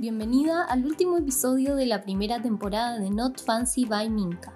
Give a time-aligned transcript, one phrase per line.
[0.00, 4.54] bienvenida al último episodio de la primera temporada de Not Fancy by Minka.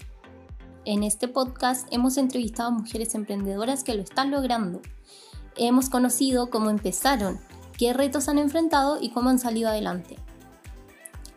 [0.87, 4.81] En este podcast hemos entrevistado a mujeres emprendedoras que lo están logrando.
[5.59, 7.39] Hemos conocido cómo empezaron,
[7.77, 10.17] qué retos han enfrentado y cómo han salido adelante.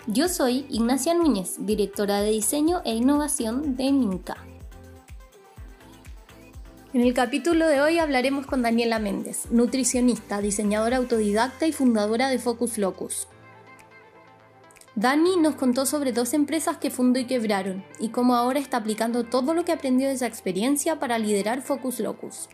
[0.08, 4.38] Yo soy Ignacia Núñez, directora de diseño e innovación de Minka.
[6.94, 12.40] En el capítulo de hoy hablaremos con Daniela Méndez, nutricionista, diseñadora autodidacta y fundadora de
[12.40, 13.28] Focus Locus.
[14.98, 19.26] Dani nos contó sobre dos empresas que fundó y quebraron, y cómo ahora está aplicando
[19.26, 22.50] todo lo que aprendió de esa experiencia para liderar Focus Locus.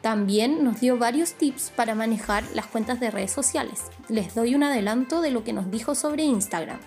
[0.00, 3.84] También nos dio varios tips para manejar las cuentas de redes sociales.
[4.08, 6.80] Les doy un adelanto de lo que nos dijo sobre Instagram.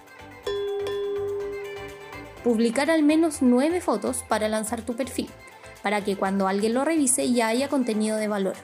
[2.44, 5.30] Publicar al menos 9 fotos para lanzar tu perfil,
[5.82, 8.56] para que cuando alguien lo revise ya haya contenido de valor.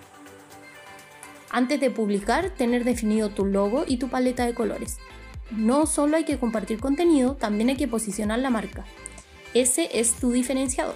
[1.49, 4.97] Antes de publicar, tener definido tu logo y tu paleta de colores.
[5.51, 8.85] No solo hay que compartir contenido, también hay que posicionar la marca.
[9.53, 10.95] Ese es tu diferenciador.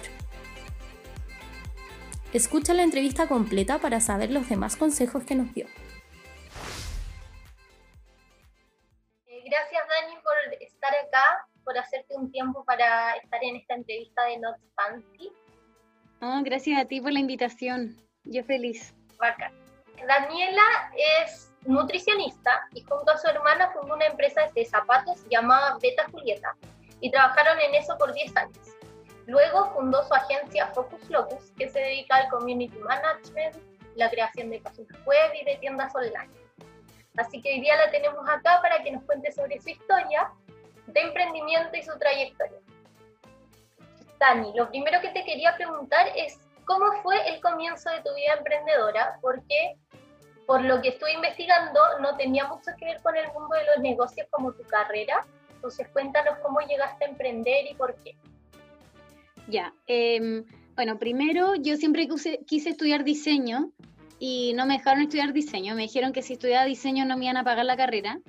[2.32, 5.66] Escucha la entrevista completa para saber los demás consejos que nos dio.
[9.26, 14.24] Eh, gracias Dani por estar acá, por hacerte un tiempo para estar en esta entrevista
[14.24, 15.32] de Not Fancy.
[16.44, 17.96] gracias a ti por la invitación.
[18.24, 18.94] Yo feliz.
[19.18, 19.61] Bacán.
[20.06, 20.62] Daniela
[21.24, 26.56] es nutricionista y junto a su hermana fundó una empresa de zapatos llamada Beta Julieta
[27.00, 28.68] y trabajaron en eso por 10 años.
[29.26, 33.56] Luego fundó su agencia Focus Locus, que se dedica al community management,
[33.94, 36.30] la creación de páginas web y de tiendas online.
[37.16, 40.30] Así que hoy día la tenemos acá para que nos cuente sobre su historia
[40.86, 42.58] de emprendimiento y su trayectoria.
[44.18, 48.34] Dani, lo primero que te quería preguntar es cómo fue el comienzo de tu vida
[48.38, 49.76] emprendedora, porque
[50.46, 53.82] por lo que estuve investigando, no tenía mucho que ver con el mundo de los
[53.82, 55.24] negocios como tu carrera.
[55.54, 58.16] Entonces, cuéntanos cómo llegaste a emprender y por qué.
[59.48, 60.44] Ya, em,
[60.74, 62.08] bueno, primero yo siempre
[62.46, 63.70] quise, estudiar diseño
[64.18, 65.74] y no me dejaron estudiar diseño.
[65.74, 68.20] Me dijeron que si estudiaba diseño no me iban a pagar la carrera.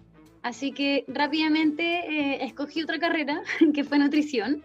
[0.42, 3.42] Así que rápidamente eh, escogí otra carrera,
[3.74, 4.64] que fue nutrición.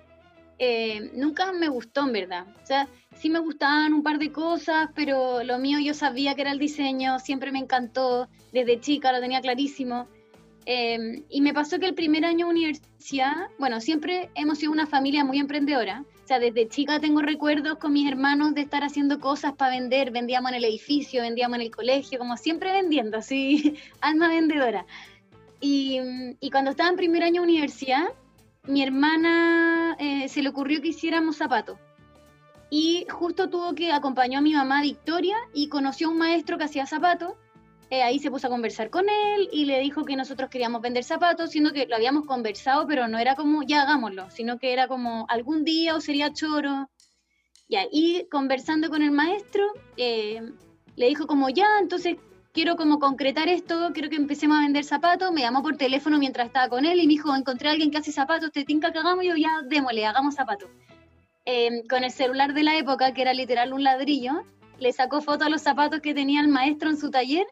[0.59, 2.47] Eh, nunca me gustó, en verdad.
[2.63, 6.43] O sea, sí me gustaban un par de cosas, pero lo mío yo sabía que
[6.43, 10.09] era el diseño, siempre me encantó, desde chica lo tenía clarísimo.
[10.67, 14.87] Em, y me pasó que el primer año de universidad, bueno, siempre hemos sido una
[14.87, 16.05] familia muy emprendedora.
[16.25, 20.11] O sea, desde chica tengo recuerdos con mis hermanos de estar haciendo cosas para vender.
[20.11, 24.85] Vendíamos en el edificio, vendíamos en el colegio, como siempre vendiendo, así, alma vendedora.
[25.61, 26.01] Y,
[26.39, 28.09] y cuando estaba en primer año de universidad,
[28.65, 31.79] mi hermana eh, se le ocurrió que hiciéramos zapatos.
[32.71, 36.65] Y justo tuvo que acompañó a mi mamá Victoria y conoció a un maestro que
[36.65, 37.33] hacía zapatos.
[37.91, 41.05] Eh, ahí se puso a conversar con él y le dijo que nosotros queríamos vender
[41.05, 44.89] zapatos, siendo que lo habíamos conversado, pero no era como ya hagámoslo, sino que era
[44.89, 46.91] como algún día o sería choro.
[47.67, 49.65] Y ahí conversando con el maestro,
[49.97, 50.43] eh,
[50.97, 52.17] le dijo como ya, entonces
[52.59, 56.49] quiero como concretar esto, quiero que empecemos a vender zapatos, me llamó por teléfono mientras
[56.49, 58.99] estaba con él y me dijo, encontré a alguien que hace zapatos, te tinca que
[58.99, 60.69] hagamos, y yo ya démosle, hagamos zapatos.
[61.45, 64.43] Em, con el celular de la época, que era literal un ladrillo,
[64.81, 67.47] le sacó fotos a los zapatos que tenía el maestro en su taller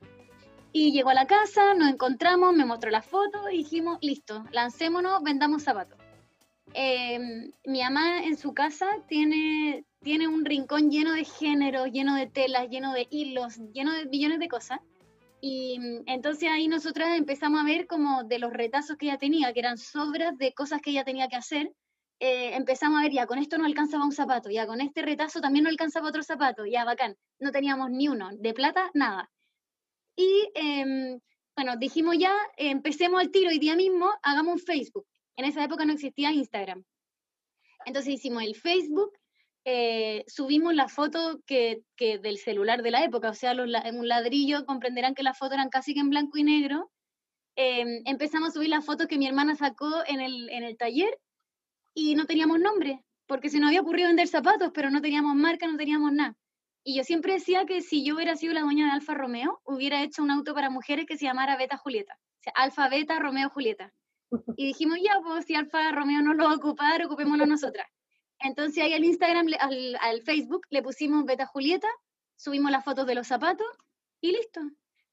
[0.72, 5.22] y llegó a la casa, nos encontramos, me mostró las fotos y dijimos, listo, lancémonos,
[5.22, 5.96] vendamos zapatos.
[6.74, 12.26] Em, mi mamá en su casa tiene, tiene un rincón lleno de géneros, lleno de
[12.26, 14.80] telas, lleno de hilos, lleno de millones de cosas.
[15.40, 19.52] Y mm, entonces ahí nosotras empezamos a ver como de los retazos que ella tenía,
[19.52, 21.72] que eran sobras de cosas que ella tenía que hacer,
[22.18, 25.40] eh, empezamos a ver, ya con esto no alcanzaba un zapato, ya con este retazo
[25.40, 29.30] también no alcanzaba otro zapato, ya bacán, no teníamos ni uno, de plata, nada.
[30.16, 31.20] Y em,
[31.54, 35.06] bueno, dijimos ya, empecemos al tiro y día mismo, hagamos un Facebook.
[35.36, 36.84] En esa época no existía Instagram.
[37.84, 39.12] Entonces hicimos el Facebook,
[39.68, 44.64] eh, subimos la foto que, del celular de la época, o sea, en un ladrillo
[44.64, 46.92] comprenderán que las fotos eran casi que en blanco y negro.
[47.56, 51.18] Em, empezamos a subir las fotos que mi hermana sacó en el, en el taller
[51.94, 55.66] y no teníamos nombre, porque se nos había ocurrido vender zapatos, pero no teníamos marca,
[55.66, 56.36] no teníamos nada.
[56.84, 60.00] Y yo siempre decía que si yo hubiera sido la dueña de Alfa Romeo, hubiera
[60.04, 62.14] hecho un auto para mujeres que se llamara Beta Julieta.
[62.14, 63.92] O sea, Alfa Beta Romeo Julieta.
[64.56, 67.88] Y dijimos, ya, pues si Alfa Romeo no lo va a ocupar, ocupémonos nosotras.
[68.40, 71.88] Entonces ahí al Instagram, al, al, Facebook, le pusimos Beta Julieta,
[72.36, 73.66] subimos las fotos de los zapatos
[74.20, 74.60] y listo.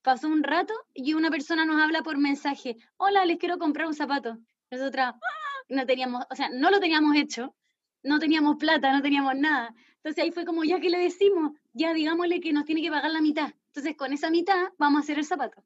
[0.01, 3.93] Pasó un rato y una persona nos habla por mensaje, hola, les quiero comprar un
[3.93, 4.37] zapato.
[4.69, 5.43] Nosotras, ¡ah!
[5.69, 7.55] no teníamos, o sea, no lo teníamos hecho,
[8.03, 9.73] no teníamos plata, no teníamos nada.
[9.97, 13.11] Entonces ahí fue como, ya que le decimos, ya digámosle que nos tiene que pagar
[13.11, 13.53] la mitad.
[13.67, 15.63] Entonces con esa mitad vamos a hacer el zapato.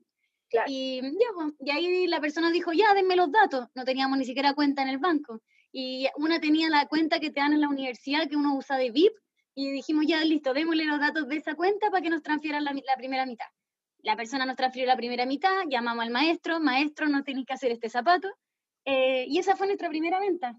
[0.67, 3.67] Y, ya, pues, y ahí la persona dijo, ya, denme los datos.
[3.75, 5.41] No teníamos ni siquiera cuenta en el banco.
[5.71, 8.91] Y una tenía la cuenta que te dan en la universidad que uno usa de
[8.91, 9.13] VIP.
[9.55, 12.73] Y dijimos, ya, listo, démosle los datos de esa cuenta para que nos transfieran la,
[12.97, 13.47] primera mitad.
[14.03, 17.71] La persona nos transfirió la primera mitad, llamamos al maestro, maestro, no tenéis que hacer
[17.71, 18.29] este zapato.
[18.85, 20.55] Eh, y esa fue nuestra primera venta.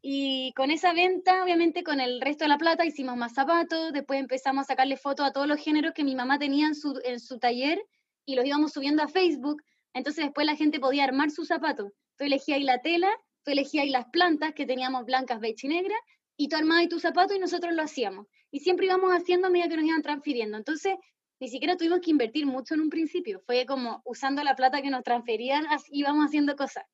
[0.00, 4.20] Y con esa venta, obviamente con el resto de la plata, hicimos más zapatos, después
[4.20, 7.18] empezamos a sacarle fotos a todos los géneros que mi mamá tenía en su, en
[7.18, 7.82] su taller
[8.24, 9.62] y los íbamos subiendo a Facebook.
[9.94, 11.92] Entonces después la gente podía armar sus zapatos.
[12.16, 13.10] Tú elegías ahí la tela,
[13.48, 15.98] tú elegías las plantas que teníamos blancas, beige y negras,
[16.36, 18.26] y tú armabas ahí tu zapato y nosotros lo hacíamos.
[18.50, 20.58] Y siempre íbamos haciendo a medida que nos iban transfiriendo.
[20.58, 20.96] Entonces,
[21.40, 23.40] ni siquiera tuvimos que invertir mucho en un principio.
[23.46, 26.84] Fue como usando la plata que nos transferían, íbamos haciendo cosas.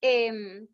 [0.00, 0.66] Eh,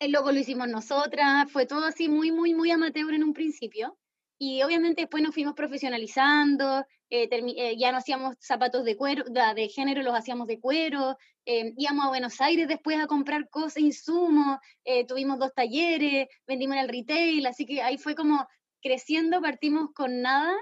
[0.00, 3.96] el lo hicimos nosotras, fue todo así muy, muy, muy amateur en un principio.
[4.40, 9.68] Y obviamente después nos fuimos profesionalizando, eh, eh, ya no hacíamos zapatos de cuero, de,
[9.68, 11.16] género, los hacíamos de cuero,
[11.46, 14.58] eh, íbamos a Buenos Aires después a comprar cosas, insumos,
[15.06, 18.46] tuvimos dos talleres, vendimos en el retail, así que ahí fue como
[18.82, 20.54] creciendo, partimos con nada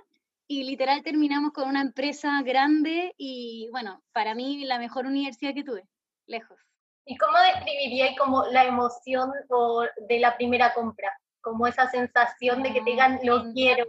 [0.47, 5.65] y literal terminamos con una empresa grande y bueno, para mí la mejor universidad que
[5.65, 5.83] tuve,
[6.27, 6.59] lejos.
[7.05, 9.31] ¿Y cómo describiría como la emoción
[10.09, 11.13] de la primera compra?
[11.41, 13.85] Como esa sensación de que te digan, lo quiero.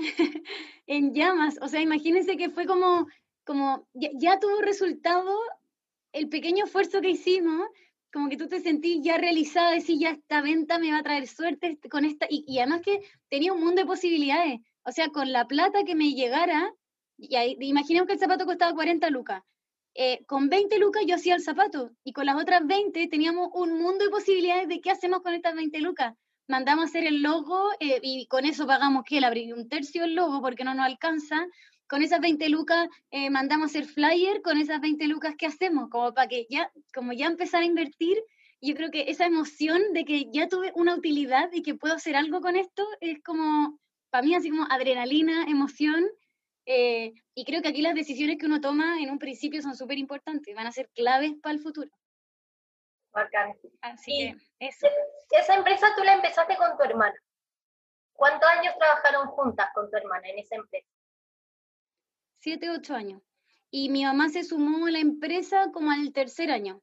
[0.86, 3.06] en llamas, o sea, imagínense que fue como,
[3.44, 5.36] como ya, tuvo resultado
[6.12, 7.68] el pequeño esfuerzo que hicimos,
[8.12, 11.28] como que tú te sentís ya realizada, decir, ya esta venta me va a traer
[11.28, 15.46] suerte con esta, y, además que tenía un mundo de posibilidades, o sea, con la
[15.46, 16.74] plata que me llegara,
[17.16, 19.42] y imaginemos que el zapato costaba 40 lucas,
[19.94, 23.76] eh, con 20 lucas yo hacía el zapato y con las otras 20 teníamos un
[23.76, 26.14] mundo de posibilidades de qué hacemos con estas 20 lucas.
[26.50, 29.20] Mandamos a hacer el logo eh, y con eso pagamos que
[29.54, 31.46] un tercio del logo porque no nos alcanza.
[31.86, 35.88] Con esas 20 lucas eh, mandamos hacer flyer, con esas 20 lucas ¿qué hacemos?
[35.90, 38.18] Como para que ya, como ya empezar a invertir,
[38.60, 42.16] yo creo que esa emoción de que ya tuve una utilidad y que puedo hacer
[42.16, 43.78] algo con esto es como,
[44.10, 46.04] para mí así como adrenalina, emoción
[46.66, 49.98] eh, y creo que aquí las decisiones que uno toma en un principio son súper
[49.98, 51.92] importantes, van a ser claves para el futuro.
[53.82, 54.86] Así que eso.
[55.30, 57.14] Esa empresa tú la empezaste con tu hermana.
[58.12, 60.86] ¿Cuántos años trabajaron juntas con tu hermana en esa empresa?
[62.38, 63.22] Siete, ocho años.
[63.70, 66.82] Y mi mamá se sumó a la empresa como al tercer año.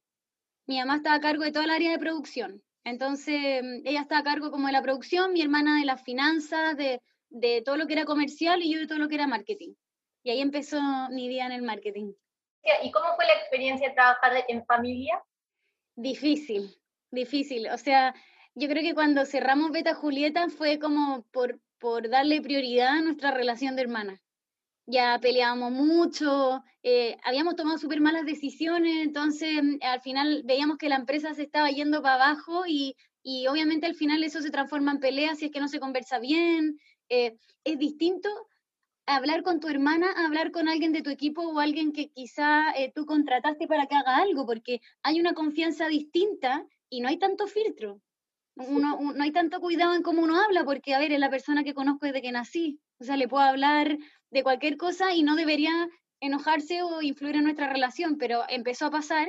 [0.66, 2.64] Mi mamá estaba a cargo de toda el área de producción.
[2.84, 7.02] Entonces, ella estaba a cargo como de la producción, mi hermana de las finanzas, de,
[7.30, 9.74] de todo lo que era comercial y yo de todo lo que era marketing.
[10.24, 12.14] Y ahí empezó mi vida en el marketing.
[12.84, 15.22] ¿Y cómo fue la experiencia de trabajar en familia?
[15.98, 16.78] Difícil,
[17.10, 17.70] difícil.
[17.72, 18.14] O sea,
[18.54, 23.32] yo creo que cuando cerramos Beta Julieta fue como por, por darle prioridad a nuestra
[23.32, 24.22] relación de hermanas.
[24.86, 30.98] Ya peleábamos mucho, eh, habíamos tomado súper malas decisiones, entonces al final veíamos que la
[30.98, 35.00] empresa se estaba yendo para abajo y, y obviamente al final eso se transforma en
[35.00, 36.80] peleas si es que no se conversa bien,
[37.10, 38.30] eh, es distinto
[39.08, 42.92] hablar con tu hermana hablar con alguien de tu equipo o alguien que quizá eh,
[42.94, 47.48] tú contrataste para que haga algo, porque hay una confianza distinta y no hay tanto
[47.48, 48.02] filtro.
[48.56, 51.64] Uno, no hay tanto cuidado en cómo uno habla, porque, a ver, es la persona
[51.64, 52.80] que conozco desde que nací.
[53.00, 53.98] O sea, le puedo hablar
[54.32, 55.72] de cualquier cosa y no debería
[56.20, 59.28] enojarse o influir en nuestra relación, pero empezó a pasar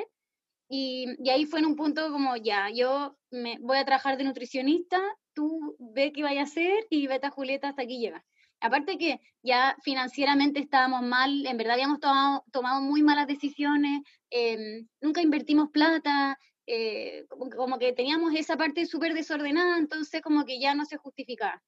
[0.69, 4.25] y, y ahí fue en un punto como, ya, yo me voy a trabajar de
[4.25, 5.01] nutricionista,
[5.35, 8.25] tú ve qué vaya a hacer y vete a Julieta hasta aquí llega.
[8.61, 14.89] Aparte que ya financieramente estábamos mal, en verdad habíamos tomado, tomado muy malas decisiones, em,
[15.01, 20.75] nunca invertimos plata, eh, como, que teníamos esa parte súper desordenada, entonces como que ya
[20.75, 21.63] no se justificaba.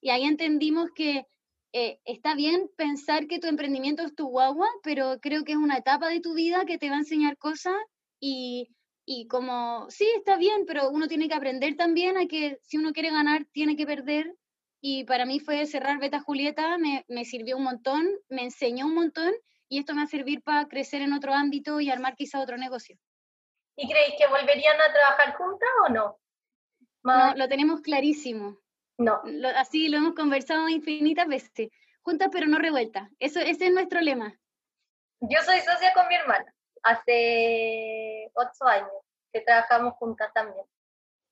[0.00, 1.26] Y ahí entendimos que
[1.72, 5.78] eh, está bien pensar que tu emprendimiento es tu guagua, pero creo que es una
[5.78, 7.74] etapa de tu vida que te va a enseñar cosas
[8.20, 8.70] y
[9.08, 12.92] y como, sí, está bien, pero uno tiene que aprender también a que si uno
[12.92, 14.34] quiere ganar, tiene que perder.
[14.80, 18.94] Y para mí fue cerrar Beta Julieta, me, me sirvió un montón, me enseñó un
[18.94, 19.32] montón
[19.68, 22.56] y esto me va a servir para crecer en otro ámbito y armar quizá otro
[22.56, 22.96] negocio.
[23.76, 26.18] ¿Y creéis que volverían a trabajar juntas o no?
[27.02, 28.58] No, lo tenemos clarísimo.
[28.98, 29.20] No.
[29.56, 31.68] así lo hemos conversado infinitas veces.
[32.02, 33.10] Juntas pero no revueltas.
[33.18, 34.38] Eso, ese es nuestro lema.
[35.20, 38.90] Yo soy socia con mi hermana hace ocho años
[39.32, 40.64] que trabajamos juntas también.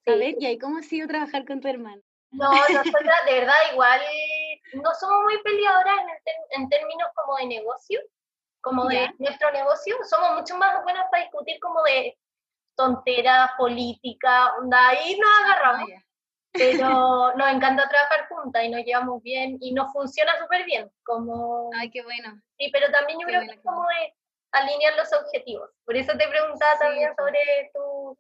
[0.07, 2.03] A ver, ¿y ahí cómo ha sido trabajar con tu hermana?
[2.35, 4.01] No, nosotras de verdad igual
[4.75, 8.01] no somos muy peleadoras en, en términos como de negocio,
[8.61, 12.17] como de nuestro negocio, somos mucho más buenas para discutir como de
[12.77, 15.91] tonteras, política, onda, ahí nos agarramos.
[15.95, 16.03] Ah,
[16.53, 20.91] pero nos encanta trabajar juntas y nos llevamos bien y nos funciona súper bien.
[21.05, 21.71] Como...
[21.79, 22.41] Ay, qué bueno.
[22.59, 24.15] Sí, pero también yo creo que es como de
[24.53, 25.71] alinear los objetivos.
[25.85, 28.19] Por eso te preguntaba también sobre tu,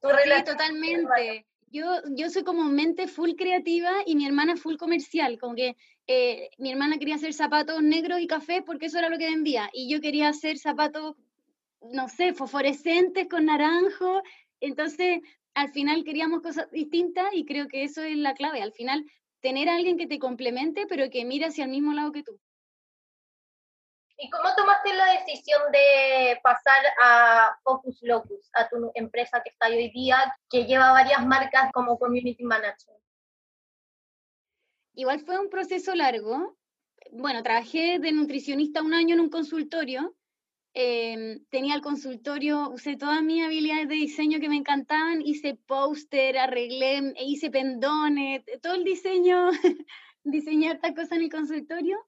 [0.00, 0.38] tu relación.
[0.38, 1.46] Sí, totalmente.
[1.72, 5.74] Yo, yo soy como mente full creativa y mi hermana full comercial, como que
[6.06, 9.70] eh, mi hermana quería hacer zapatos negros y café porque eso era lo que vendía,
[9.72, 11.16] y yo quería hacer zapatos,
[11.80, 14.20] no sé, fosforescentes con naranjo,
[14.60, 15.20] entonces
[15.54, 19.06] al final queríamos cosas distintas y creo que eso es la clave, al final
[19.40, 22.38] tener a alguien que te complemente pero que mire hacia el mismo lado que tú.
[24.22, 29.66] ¿Y cómo tomaste la decisión de pasar a Focus Locus, a tu empresa que está
[29.66, 32.94] hoy día, que lleva varias marcas como Community Manager?
[34.94, 36.56] Igual fue un proceso largo.
[37.10, 40.14] Bueno, trabajé de nutricionista un año en un consultorio.
[40.72, 46.38] Em, tenía el consultorio, usé todas mis habilidades de diseño que me encantaban, hice póster,
[46.38, 49.50] arreglé, hice pendones, todo el diseño,
[50.22, 52.06] diseñé hartas cosas en el consultorio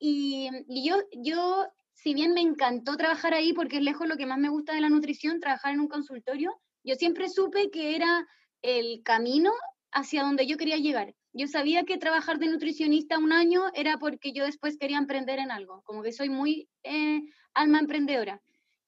[0.00, 4.38] y, yo, yo, si bien me encantó trabajar ahí, porque es lejos lo que más
[4.38, 8.26] me gusta de la nutrición, trabajar en un consultorio, yo siempre supe que era
[8.62, 9.52] el camino
[9.92, 11.14] hacia donde yo quería llegar.
[11.32, 15.50] Yo sabía que trabajar de nutricionista un año era porque yo después quería emprender en
[15.50, 17.20] algo, como que soy muy eh,
[17.52, 18.40] alma emprendedora.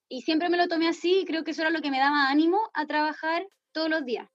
[0.08, 2.30] Y siempre me lo tomé así y creo que eso era lo que me daba
[2.30, 4.28] ánimo a trabajar todos los días.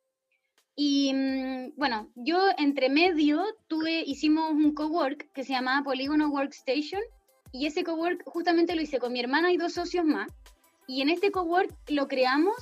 [0.80, 7.02] Y mm, bueno, yo entre medio tuve, hicimos un cowork que se llamaba Polígono Workstation
[7.52, 10.32] y ese cowork justamente lo hice con mi hermana y dos socios más.
[10.88, 12.56] Y en este cowork lo creamos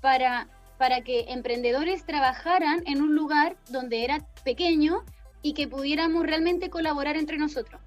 [0.00, 5.04] para, para que emprendedores trabajaran en un lugar donde era pequeño
[5.40, 7.80] y que pudiéramos realmente colaborar entre nosotros.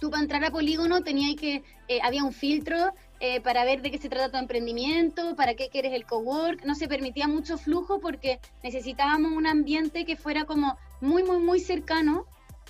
[0.00, 3.90] Tú para entrar a Polígono tenías que, eh, había un filtro eh, para ver de
[3.90, 6.64] qué se trata tu emprendimiento, para qué quieres el cowork.
[6.64, 11.58] No se permitía mucho flujo porque necesitábamos un ambiente que fuera como muy, muy, muy
[11.58, 12.26] cercano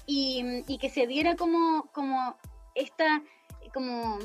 [0.07, 2.37] y, que se diera como, como,
[2.75, 3.23] esta,
[3.75, 4.19] como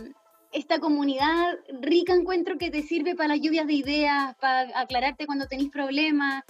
[0.53, 5.47] esta comunidad rica encuentro que te sirve para las lluvias de ideas, para aclararte cuando
[5.47, 6.43] tenéis problemas.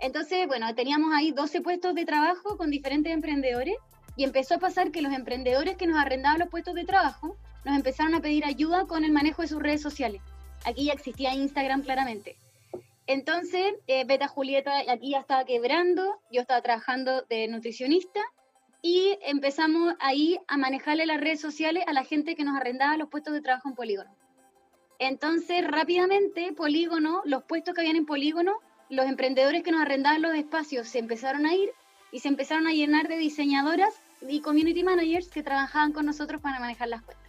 [0.00, 3.76] Entonces, bueno, teníamos ahí 12 puestos de trabajo con diferentes emprendedores
[4.16, 7.76] y empezó a pasar que los emprendedores que nos arrendaban los puestos de trabajo nos
[7.76, 10.20] empezaron a pedir ayuda con el manejo de sus redes sociales.
[10.64, 12.36] Aquí ya existía Instagram claramente.
[13.06, 18.20] Entonces, eh, Beta Julieta aquí ya estaba quebrando, yo estaba trabajando de nutricionista
[18.80, 23.08] y empezamos ahí a manejarle las redes sociales a la gente que nos arrendaba los
[23.08, 24.14] puestos de trabajo en Polígono.
[24.98, 30.34] Entonces, rápidamente, Polígono, los puestos que habían en Polígono, los emprendedores que nos arrendaban los
[30.34, 31.70] espacios se empezaron a ir
[32.12, 33.94] y se empezaron a llenar de diseñadoras
[34.26, 37.23] y community managers que trabajaban con nosotros para manejar las cuentas.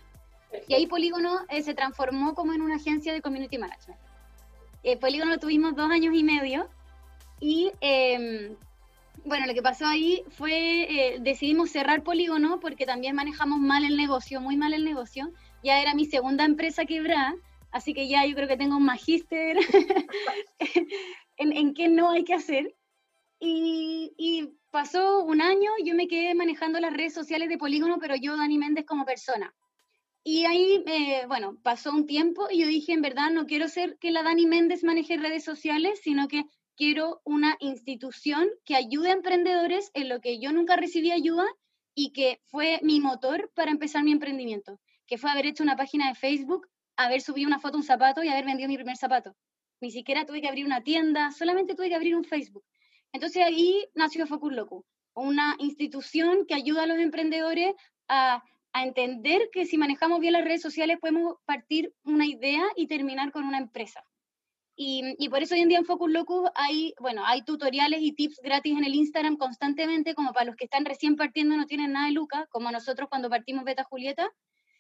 [0.68, 4.00] Y ahí Polígono eh, se transformó como en una agencia de community management.
[4.84, 6.70] Eh, Polígono lo tuvimos dos años y medio
[7.40, 8.56] y em,
[9.24, 13.98] bueno, lo que pasó ahí fue, eh, decidimos cerrar Polígono porque también manejamos mal el
[13.98, 15.32] negocio, muy mal el negocio.
[15.64, 17.36] Ya era mi segunda empresa quebrada,
[17.72, 19.58] así que ya yo creo que tengo un magíster
[21.38, 22.76] en, en qué no hay que hacer.
[23.40, 28.16] Y, y, pasó un año, yo me quedé manejando las redes sociales de Polígono, pero
[28.16, 29.54] yo, Dani Méndez, como persona.
[30.28, 34.00] Y ahí, eh, bueno, pasó un tiempo y yo dije, en verdad, no quiero ser
[34.00, 39.14] que la Dani Méndez maneje redes sociales, sino que quiero una institución que ayude a
[39.14, 41.46] emprendedores en lo que yo nunca recibí ayuda
[41.94, 46.08] y que fue mi motor para empezar mi emprendimiento, que fue haber hecho una página
[46.08, 49.36] de Facebook, haber subido una foto, un zapato y haber vendido mi primer zapato.
[49.80, 52.66] Ni siquiera tuve que abrir una tienda, solamente tuve que abrir un Facebook.
[53.14, 57.76] Entonces ahí nació Focus Loco, una institución que ayuda a los emprendedores
[58.08, 58.42] a
[58.76, 63.32] a entender que si manejamos bien las redes sociales podemos partir una idea y terminar
[63.32, 64.04] con una empresa.
[64.76, 68.12] Y, y, por eso hoy en día en Focus Locus hay, bueno, hay tutoriales y
[68.12, 71.94] tips gratis en el Instagram constantemente, como para los que están recién partiendo no tienen
[71.94, 74.30] nada de Luca, como nosotros cuando partimos Beta Julieta.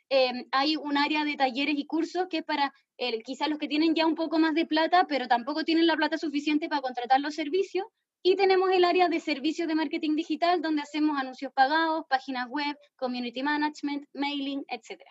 [0.09, 3.67] Eh, hay un área de talleres y cursos que es para eh, quizás los que
[3.67, 7.19] tienen ya un poco más de plata, pero tampoco tienen la plata suficiente para contratar
[7.19, 7.85] los servicios,
[8.27, 12.75] y tenemos el área de servicios de marketing digital, donde hacemos anuncios pagados, páginas web,
[12.95, 15.03] community management, mailing, etc.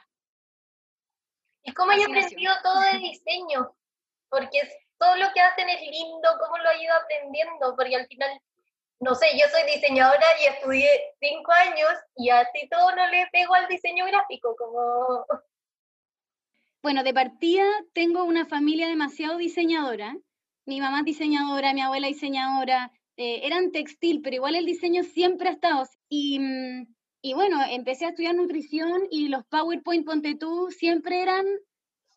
[1.63, 3.73] ¿Y cómo hay aprendido todo de diseño?
[4.29, 4.59] Porque
[4.99, 7.77] todo lo que hacen es lindo, ¿cómo lo ha ido aprendiendo?
[7.77, 8.31] Porque al final,
[9.01, 10.89] no sé, yo soy diseñadora y estudié
[11.21, 15.27] cinco años y así todo no le pego al diseño gráfico, como...
[16.83, 20.17] Bueno, de partida tengo una familia demasiado diseñadora.
[20.67, 25.49] Mi mamá es diseñadora, mi abuela diseñadora, eh, eran textil, pero igual el diseño siempre
[25.49, 25.87] ha estado.
[26.09, 31.47] Y, mm, y bueno, empecé a estudiar nutrición y los PowerPoint, ponte tú, siempre eran,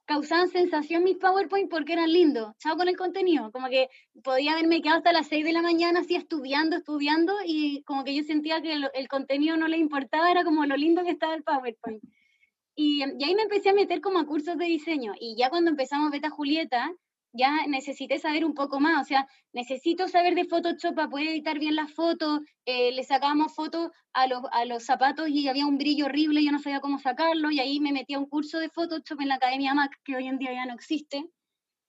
[0.07, 2.55] causaban sensación mis PowerPoint porque eran lindos.
[2.59, 3.89] Chao con el contenido, como que
[4.23, 8.15] podía haberme quedado hasta las 6 de la mañana así estudiando, estudiando y como que
[8.15, 11.35] yo sentía que el, el contenido no le importaba, era como lo lindo que estaba
[11.35, 12.01] el PowerPoint.
[12.73, 15.13] Y, y, ahí me empecé a meter como a cursos de diseño.
[15.19, 16.91] Y ya cuando empezamos Beta Julieta,
[17.37, 21.59] ya necesité saber un poco más, o sea, necesito saber de Photoshop para poder editar
[21.59, 25.77] bien las fotos, eh, le sacábamos fotos a los, a los zapatos y había un
[25.77, 28.69] brillo horrible, yo no sabía cómo sacarlo, y ahí me metí a un curso de
[28.69, 31.23] Photoshop en la Academia Mac, que hoy en día ya no existe.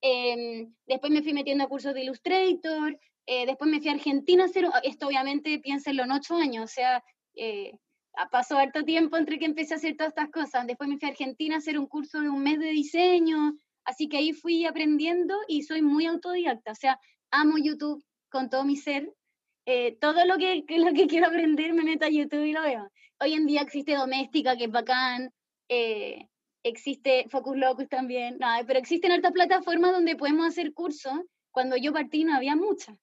[0.01, 4.43] Em, después me fui metiendo a cursos de Illustrator, eh, después me fui a Argentina
[4.43, 7.03] a hacer, esto obviamente piénsenlo en ocho años, o sea,
[7.35, 7.73] eh,
[8.31, 10.67] pasó harto tiempo entre que empecé a hacer todas estas cosas.
[10.67, 13.53] Después me fui a Argentina a hacer un curso de un mes de diseño,
[13.89, 16.99] Así que ahí fui aprendiendo y soy muy autodidacta, o sea,
[17.31, 19.11] amo YouTube con todo mi ser.
[19.65, 22.87] Eh, todo lo que, lo que quiero aprender me meto a YouTube y lo veo.
[23.19, 25.33] Hoy en día existe Doméstica, que es bacán,
[25.69, 26.27] eh,
[26.61, 31.19] existe Focus Locus también, no, pero existen otras plataformas donde podemos hacer cursos.
[31.49, 32.95] Cuando yo partí no había muchas.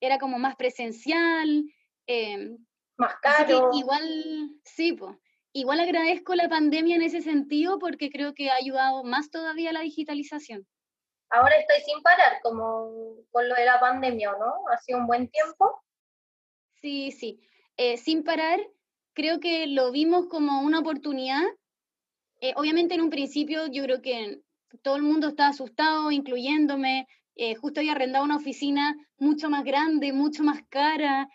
[0.00, 1.64] Era como más presencial.
[2.06, 2.58] Eh,
[2.98, 3.70] más caro.
[3.72, 5.16] Igual, sí, pues.
[5.52, 9.72] Igual agradezco la pandemia en ese sentido porque creo que ha ayudado más todavía a
[9.72, 10.64] la digitalización.
[11.28, 14.68] Ahora estoy sin parar, como con lo de la pandemia, ¿no?
[14.72, 15.82] ¿Ha sido un buen tiempo?
[16.80, 17.40] Sí, sí.
[17.76, 18.60] Eh, sin parar,
[19.12, 21.42] creo que lo vimos como una oportunidad.
[22.40, 24.40] Eh, obviamente en un principio yo creo que
[24.82, 27.08] todo el mundo estaba asustado, incluyéndome.
[27.34, 31.28] Eh, justo había arrendado una oficina mucho más grande, mucho más cara,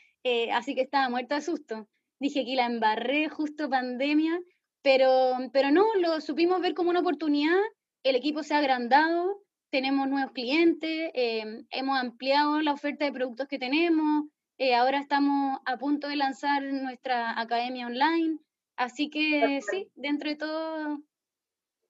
[0.53, 1.87] así que estaba muerta de susto
[2.19, 4.39] dije que la embarré justo pandemia,
[4.81, 7.59] pero, pero no, lo supimos ver como una oportunidad,
[8.03, 9.41] el equipo se ha agrandado,
[9.71, 14.25] tenemos nuevos clientes, em, hemos ampliado la oferta de productos que tenemos,
[14.57, 18.39] eh, ahora estamos a punto de lanzar nuestra academia online,
[18.77, 20.99] así que sí, dentro de todo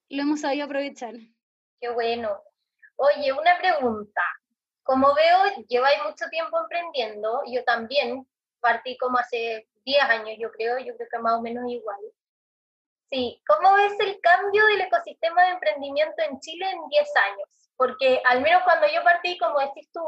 [0.08, 1.14] lo hemos sabido aprovechar.
[1.80, 2.30] Qué bueno.
[2.96, 4.22] Oye, una pregunta.
[4.82, 8.26] Como veo, lleváis mucho tiempo emprendiendo, yo también
[8.60, 11.96] partí como hace 10 años, yo creo, yo creo que más o menos igual.
[13.08, 17.70] Sí, ¿cómo ves el cambio del ecosistema de emprendimiento en Chile en 10 años?
[17.76, 20.02] Porque al menos cuando yo partí, como decís tú,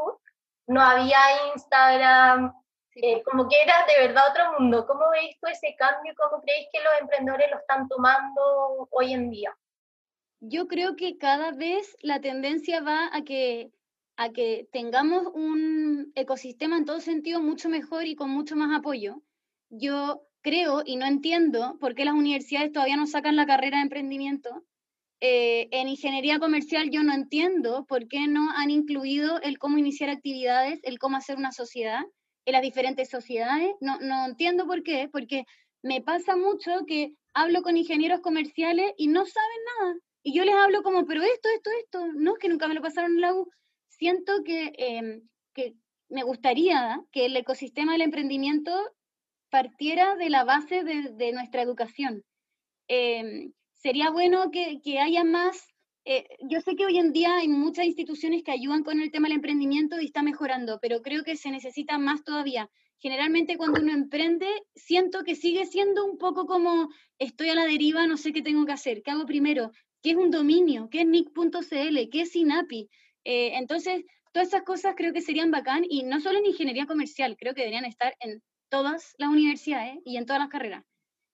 [0.67, 1.17] no había
[1.53, 2.53] Instagram,
[2.95, 4.85] eh, como que era de verdad otro mundo.
[4.85, 6.13] ¿Cómo veis tú ese cambio?
[6.17, 9.57] ¿Cómo creéis que los emprendedores lo están tomando hoy en día?
[10.41, 13.71] Yo creo que cada vez la tendencia va a que,
[14.17, 19.21] a que tengamos un ecosistema en todo sentido mucho mejor y con mucho más apoyo
[19.69, 23.83] yo creo y no entiendo por qué las universidades todavía no sacan la carrera de
[23.83, 24.63] emprendimiento.
[25.21, 30.09] Eh, en ingeniería comercial yo no entiendo por qué no han incluido el cómo iniciar
[30.09, 32.01] actividades, el cómo hacer una sociedad
[32.45, 33.73] en las diferentes sociedades.
[33.81, 35.45] No, no entiendo por qué, porque
[35.81, 39.95] me pasa mucho que hablo con ingenieros comerciales y no saben nada.
[40.23, 43.11] Y yo les hablo como, pero esto, esto, esto, no, que nunca me lo pasaron
[43.11, 43.49] en la U.
[43.87, 45.75] Siento que, em, que
[46.09, 48.73] me gustaría que el ecosistema del emprendimiento
[49.49, 52.23] partiera de la base de, nuestra educación.
[52.87, 55.67] Em, sería bueno que, haya más,
[56.05, 59.27] eh, yo sé que hoy en día hay muchas instituciones que ayudan con el tema
[59.27, 62.69] del emprendimiento y está mejorando, pero creo que se necesita más todavía.
[62.99, 68.07] Generalmente cuando uno emprende, siento que sigue siendo un poco como estoy a la deriva,
[68.07, 69.71] no sé qué tengo que hacer, ¿qué hago primero?
[70.01, 70.89] ¿Qué es un dominio?
[70.89, 72.09] ¿Qué es nick.cl?
[72.11, 72.89] ¿Qué es SINAPI?
[73.23, 77.35] Eh, entonces, todas esas cosas creo que serían bacán y no solo en ingeniería comercial,
[77.37, 80.83] creo que deberían estar en todas las universidades y en todas las carreras.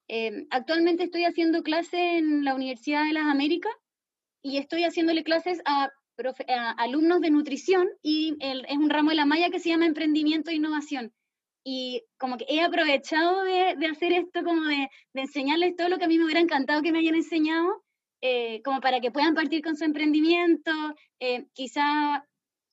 [0.08, 3.72] Eh, actualmente estoy haciendo clases en la Universidad de las Américas
[4.42, 5.90] y estoy haciéndole clases a,
[6.78, 10.54] alumnos de nutrición y es un ramo de la malla que se llama emprendimiento e
[10.54, 11.12] innovación.
[11.62, 16.08] Y como que he aprovechado de, hacer esto, como de, enseñarles todo lo que a
[16.08, 17.84] mí me hubiera encantado que me hayan enseñado,
[18.22, 20.70] eh, como para que puedan partir con su emprendimiento,
[21.20, 22.24] eh, quizá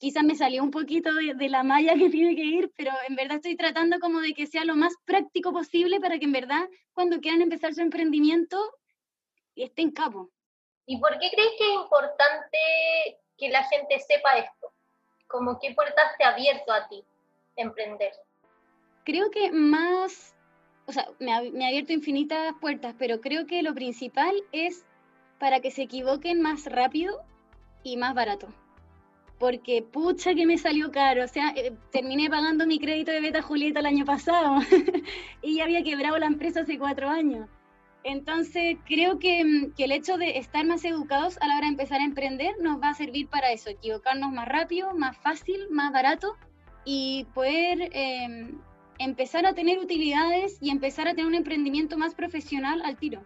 [0.03, 3.37] quizás me salió un poquito de, la malla que tiene que ir, pero en verdad
[3.37, 7.21] estoy tratando como de que sea lo más práctico posible para que en verdad cuando
[7.21, 8.57] quieran empezar su emprendimiento
[9.55, 10.29] estén capo.
[10.85, 12.57] ¿Y por qué crees que es importante
[13.37, 14.73] que la gente sepa esto?
[15.27, 17.01] ¿Cómo qué puertas te ha abierto a ti
[17.55, 18.11] emprender?
[19.05, 20.35] Creo que más,
[20.85, 24.85] o sea, me ha, me ha abierto infinitas puertas, pero creo que lo principal es
[25.39, 27.23] para que se equivoquen más rápido
[27.83, 28.49] y más barato
[29.43, 33.41] porque pucha que me salió caro, o sea, eh, terminé pagando mi crédito de Beta
[33.41, 34.61] Julieta el año pasado
[35.41, 37.49] y ya había quebrado la empresa hace cuatro años.
[38.05, 41.73] Entonces, creo que, mm, que, el hecho de estar más educados a la hora de
[41.73, 45.91] empezar a emprender nos va a servir para eso, equivocarnos más rápido, más fácil, más
[45.91, 46.37] barato
[46.85, 48.61] y poder em,
[48.97, 53.25] empezar a tener utilidades y empezar a tener un emprendimiento más profesional al tiro.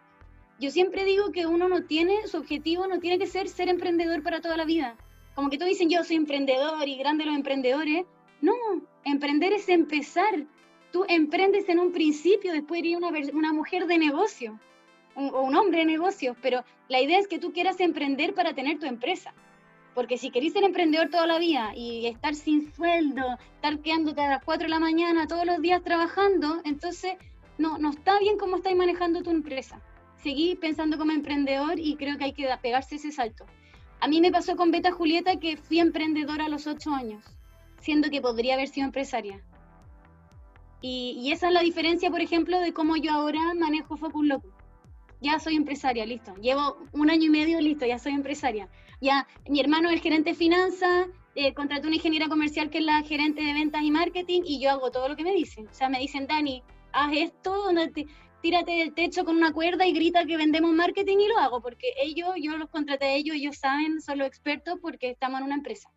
[0.60, 4.24] Yo siempre digo que uno no tiene, su objetivo no tiene que ser ser emprendedor
[4.24, 4.98] para toda la vida
[5.38, 8.08] como que todos dicen yo soy emprendedor y grande los emprendedores.
[8.42, 8.56] No,
[9.04, 10.48] emprender es empezar.
[10.92, 12.98] Tú emprendes en un principio, después eres
[13.34, 14.60] una, mujer de negocio.
[15.14, 18.80] o un hombre de negocios, pero la idea es que tú quieras emprender para tener
[18.80, 19.36] tu empresa.
[19.94, 24.30] Porque si querés ser emprendedor toda la vida y estar sin sueldo, estar quedándote a
[24.30, 27.14] las 4 de la mañana todos los días trabajando, entonces
[27.60, 29.80] no, no está bien cómo estáis manejando tu empresa.
[30.16, 33.46] Seguí pensando como emprendedor y creo que hay que pegarse ese salto.
[34.00, 37.24] A mí me pasó con Beta Julieta que fui emprendedora a los 8 años,
[37.80, 39.44] siendo que podría haber sido empresaria.
[40.82, 44.54] Y, esa es la diferencia, por ejemplo, de cómo yo ahora manejo Focus Locus.
[45.20, 46.36] Ya soy empresaria, listo.
[46.36, 48.70] Llevo un año y medio, listo, ya soy empresaria.
[49.02, 52.84] Ya, mi hermano es el gerente de finanzas, eh, contraté una ingeniera comercial que es
[52.84, 55.68] la gerente de ventas y marketing y yo hago todo lo que me dicen.
[55.68, 57.72] O sea, me dicen, Dani, haz esto,
[58.42, 61.94] tírate del techo con una cuerda y grita que vendemos marketing y lo hago, porque
[61.98, 65.56] ellos, yo los contraté a ellos, ellos saben, son los expertos porque estamos en una
[65.56, 65.90] empresa.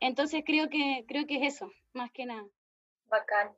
[0.00, 2.46] Entonces creo que, creo que es eso, más que nada.
[3.06, 3.52] Bacán.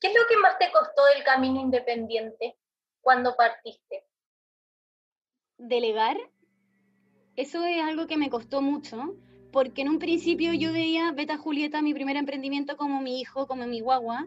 [0.00, 2.56] ¿Qué es lo que más te costó del camino independiente
[3.00, 4.04] cuando partiste?
[5.56, 6.18] Delegar
[7.36, 9.14] eso es algo que me costó mucho,
[9.52, 13.66] porque en un principio yo veía Beta Julieta, mi primer emprendimiento, como mi hijo, como
[13.66, 14.26] mi guagua.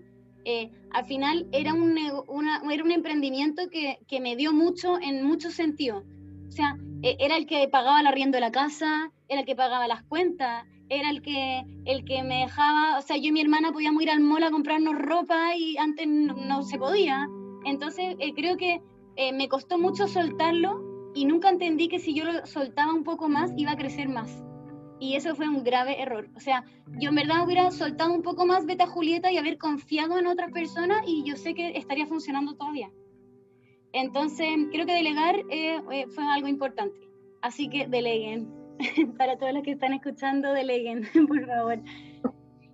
[0.52, 5.54] Eh, al final era un, era un emprendimiento que, que, me dio mucho en muchos
[5.54, 6.04] sentidos.
[6.48, 9.56] O sea, e, era el que pagaba el arriendo de la casa, era el que
[9.56, 13.42] pagaba las cuentas, era el que, el que me dejaba, o sea, yo y mi
[13.42, 17.28] hermana podíamos ir al mall a comprarnos ropa y antes no, se podía.
[17.66, 18.82] Entonces, eh, creo que
[19.18, 23.30] eh, me costó mucho soltarlo y nunca entendí que si yo lo soltaba un poco
[23.30, 24.44] más iba a crecer más.
[25.00, 26.30] Y eso fue un grave error.
[26.36, 26.66] O sea,
[27.00, 30.52] yo en verdad hubiera soltado un poco más Beta Julieta y haber confiado en otras
[30.52, 32.90] personas y yo sé que estaría funcionando todavía.
[33.94, 37.00] Entonces, creo que delegar eh, eh, fue algo importante.
[37.42, 38.54] Así que deleguen.
[39.18, 41.80] Para todos los que están escuchando, deleguen, por favor.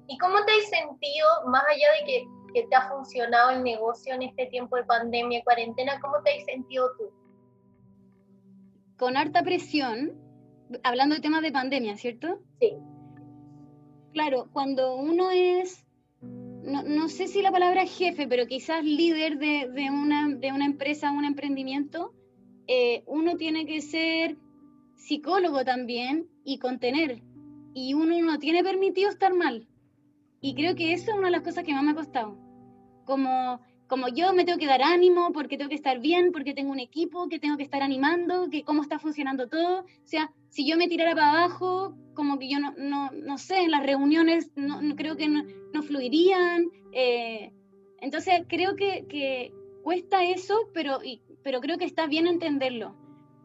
[0.08, 4.14] ¿Y cómo te has sentido, más allá de que, que te ha funcionado el negocio
[4.14, 7.12] en este tiempo de pandemia, cuarentena, cómo te has sentido tú?
[8.98, 10.14] con harta presión,
[10.84, 12.42] hablando de temas de pandemia, ¿cierto?
[12.60, 12.74] Sí.
[14.14, 15.86] Claro, cuando uno es,
[16.22, 21.26] no, sé si la palabra jefe, pero quizás líder de, una, de una empresa, un
[21.26, 22.14] emprendimiento,
[22.68, 24.38] eh, uno tiene que ser
[24.96, 27.22] psicólogo también y contener.
[27.74, 29.68] Y uno no tiene permitido estar mal.
[30.40, 32.38] Y creo que eso es una de las cosas que más me ha costado.
[33.06, 36.72] Como como yo me tengo que dar ánimo porque tengo que estar bien, porque tengo
[36.72, 39.82] un equipo que tengo que estar animando, que cómo está funcionando todo.
[39.82, 43.60] O sea, si yo me tirara para abajo, como que yo no, no, no sé,
[43.60, 45.44] en las reuniones no, creo que no,
[45.84, 46.66] fluirían.
[46.94, 47.52] Eh,
[48.00, 51.00] entonces creo que, que, cuesta eso, pero,
[51.44, 52.96] pero creo que está bien entenderlo.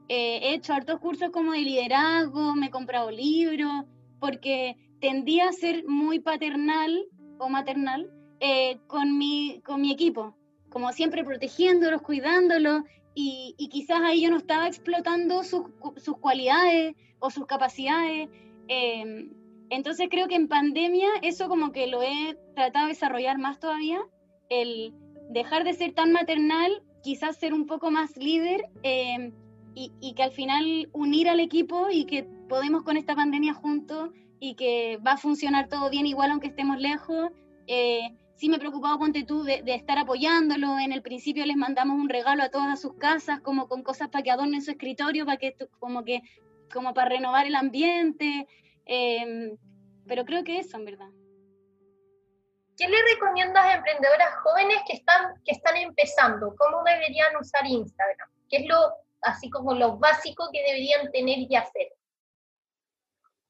[0.08, 3.84] Eh, he hecho hartos cursos como de liderazgo, me he comprado libros,
[4.18, 7.06] porque tendía a ser muy paternal
[7.38, 10.34] o maternal eh, con, mi, con mi equipo,
[10.70, 12.82] como siempre protegiéndolos, cuidándolos,
[13.14, 18.28] y, y quizás ahí yo no estaba explotando sus, sus cualidades o sus capacidades.
[18.68, 19.30] Em,
[19.68, 24.00] entonces creo que en pandemia eso como que lo he tratado de desarrollar más todavía,
[24.48, 24.94] el
[25.30, 29.32] dejar de ser tan maternal, quizás ser un poco más líder em,
[29.74, 34.10] y, y, que al final unir al equipo y que podemos con esta pandemia juntos
[34.40, 37.30] y que va a funcionar todo bien igual aunque estemos lejos.
[37.66, 40.78] Eh, sí me he preocupado, ponte tú, de, estar apoyándolo.
[40.78, 44.24] En el principio les mandamos un regalo a todas sus casas, como con cosas para
[44.24, 46.22] que adornen su escritorio, para que, como que,
[46.72, 48.48] como para renovar el ambiente.
[48.86, 49.58] Em,
[50.06, 51.10] pero creo que eso, en verdad.
[52.78, 56.56] ¿Qué le recomiendas a emprendedoras jóvenes que están, que están empezando?
[56.56, 58.30] ¿Cómo deberían usar Instagram?
[58.48, 61.88] ¿Qué es lo, así como lo básico que deberían tener y hacer?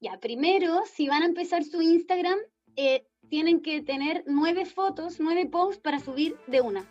[0.01, 2.39] Ya, primero, si van a empezar su Instagram,
[2.75, 6.85] eh, tienen que tener nueve fotos, nueve posts para subir de una.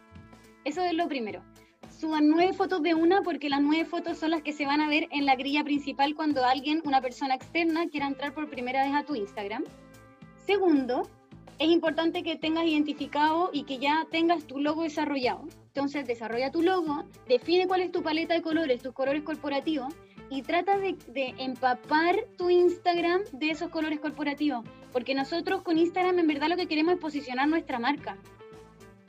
[0.65, 1.43] Eso es lo primero.
[1.91, 4.89] Suban nueve fotos de una porque las nueve fotos son las que se van a
[4.89, 8.95] ver en la grilla principal cuando alguien, una persona externa, quiera entrar por primera vez
[8.95, 9.65] a tu Instagram.
[10.47, 11.03] Segundo,
[11.59, 15.45] es importante que tengas identificado y que ya tengas tu logo desarrollado.
[15.67, 19.95] Entonces, desarrolla tu logo, define cuál es tu paleta de colores, tus colores corporativos
[20.31, 20.97] y trata de,
[21.39, 26.69] empapar tu Instagram de esos colores corporativos, porque nosotros con Instagram en verdad lo que
[26.69, 28.17] queremos es posicionar nuestra marca.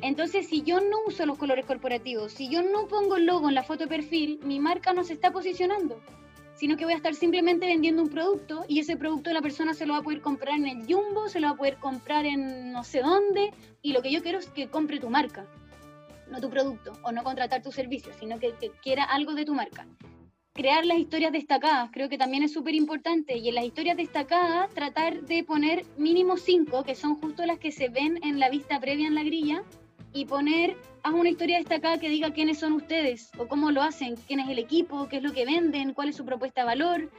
[0.02, 3.54] Entonces, si yo no uso los colores corporativos, si yo no pongo el logo en
[3.54, 6.02] la foto de perfil, mi marca no se está posicionando,
[6.56, 9.86] sino que voy a estar simplemente vendiendo un producto y ese producto la persona se
[9.86, 12.72] lo va a poder comprar en el Jumbo, se lo va a poder comprar en
[12.72, 13.54] no sé dónde,
[13.84, 15.46] y lo que yo quiero es que compre tu marca,
[16.32, 19.54] no tu producto, o no contratar tu servicio, sino que, que quiera algo de tu
[19.54, 19.86] marca
[20.54, 23.38] crear las historias destacadas, creo que también es súper importante.
[23.38, 27.72] Y en las historias destacadas, tratar de poner mínimo cinco, que son justo las que
[27.72, 29.64] se ven en la vista previa en la grilla,
[30.14, 34.16] y poner, haz una historia destacada que diga quiénes son ustedes o cómo lo hacen,
[34.28, 37.10] quién es el equipo, qué es lo que venden, cuál es su propuesta de valor.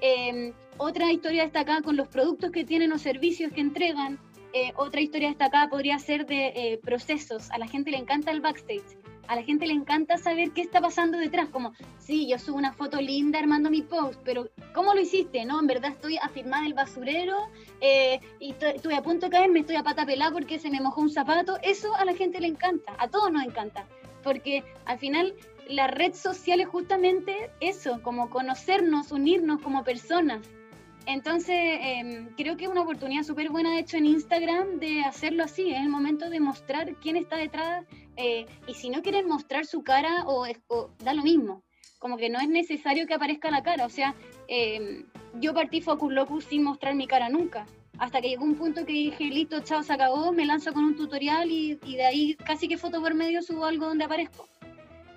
[0.00, 4.18] Em, otra historia destacada con los productos que tienen o servicios que entregan.
[4.52, 7.50] Eh, otra historia destacada podría ser de eh, procesos.
[7.52, 8.99] A la gente le encanta el backstage
[9.30, 12.72] a la gente le encanta saber qué está pasando detrás, como, sí, yo subo una
[12.72, 15.44] foto linda armando mi post, pero ¿cómo lo hiciste?
[15.44, 17.36] No, en verdad estoy afirmada el basurero
[17.80, 20.80] eh, y estoy a punto de caer, me estoy a pata pelada porque se me
[20.80, 21.58] mojó un zapato.
[21.62, 23.86] Eso a la gente le encanta, a todos nos encanta,
[24.24, 25.32] porque al final
[25.68, 30.44] la red social es justamente eso, como conocernos, unirnos como personas.
[31.10, 35.42] Entonces, em, creo que es una oportunidad súper buena, de hecho, en Instagram de hacerlo
[35.42, 35.72] así.
[35.72, 37.84] Es el momento de mostrar quién está detrás.
[38.16, 40.46] Eh, y si no quieren mostrar su cara, o,
[41.00, 41.64] da lo mismo.
[41.98, 43.86] Como que no es necesario que aparezca la cara.
[43.86, 44.14] O sea,
[44.46, 45.04] em,
[45.40, 47.66] yo partí Focus Locus sin mostrar mi cara nunca.
[47.98, 50.94] Hasta que llegó un punto que dije, listo, chao, se acabó, me lanzo con un
[50.94, 54.48] tutorial y, de ahí casi que foto por medio subo algo donde aparezco.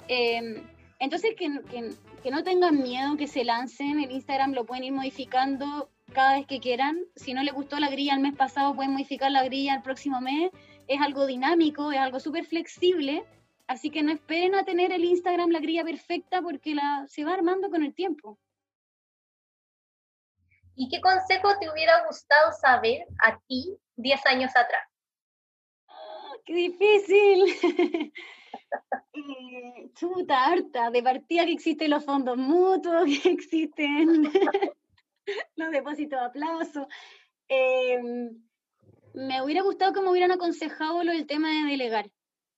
[0.07, 0.63] Em,
[0.97, 1.91] entonces, que, que,
[2.31, 3.99] no tengan miedo, que se lancen.
[3.99, 7.05] El Instagram lo pueden ir modificando cada vez que quieran.
[7.15, 10.21] Si no les gustó la grilla el mes pasado, pueden modificar la grilla el próximo
[10.21, 10.51] mes.
[10.87, 13.25] Es algo dinámico, es algo súper flexible.
[13.67, 17.33] Así que no esperen a tener el Instagram la grilla perfecta porque la, se va
[17.33, 18.37] armando con el tiempo.
[20.75, 24.81] ¿Y qué consejo te hubiera gustado saber a ti 10 años atrás?
[25.87, 28.11] Ah, ¡Qué difícil!
[29.13, 34.23] Eh, chuta, harta, de partida que existen los fondos mutuos, que existen
[35.55, 36.87] los depósitos a plazo.
[37.47, 38.29] Em,
[39.13, 42.09] me hubiera gustado que me hubieran aconsejado lo del tema de delegar.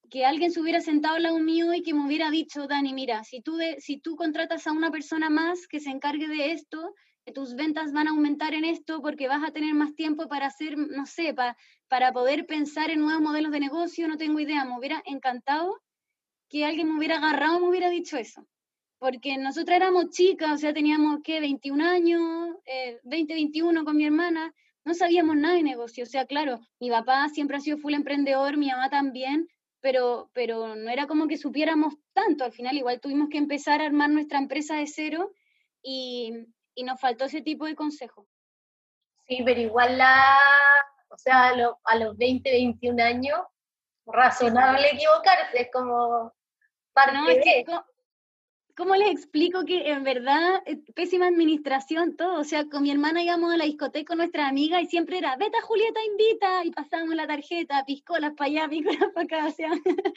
[0.10, 3.24] Que alguien se hubiera sentado al lado mío y que me hubiera dicho, Dani, mira,
[3.24, 6.94] si tú, de, si tú contratas a una persona más que se encargue de esto,
[7.34, 10.78] tus ventas van a aumentar en esto porque vas a tener más tiempo para hacer,
[10.78, 14.78] no sé, para, para poder pensar en nuevos modelos de negocio, no tengo idea, me
[14.78, 15.82] hubiera encantado
[16.56, 18.48] que alguien me hubiera agarrado, me hubiera dicho eso.
[18.98, 21.42] Porque nosotras éramos chicas, o sea, teníamos, ¿qué?
[21.42, 24.54] 21 años, eh, 20, 21 con mi hermana,
[24.86, 26.06] no sabíamos nada de negocio.
[26.06, 29.50] O sea, claro, mi papá siempre ha sido full emprendedor, mi mamá también,
[29.82, 32.46] pero, pero no era como que supiéramos tanto.
[32.46, 35.34] Al final, igual tuvimos que empezar a armar nuestra empresa de cero
[35.84, 36.32] y,
[36.74, 38.30] y nos faltó ese tipo de consejo.
[39.28, 40.38] Sí, pero igual la,
[41.10, 43.40] o sea, a, los 20, 21 años,
[44.06, 46.34] razonable equivocarse, es como
[47.14, 47.66] no, es que,
[48.76, 52.40] ¿cómo, les explico que en verdad eh, pésima administración todo?
[52.40, 55.36] O sea, con mi hermana íbamos a la discoteca con nuestra amiga y siempre era,
[55.38, 59.72] vete Julieta, invita, y pasábamos la tarjeta, piscolas para allá, piscolas para acá, o sea,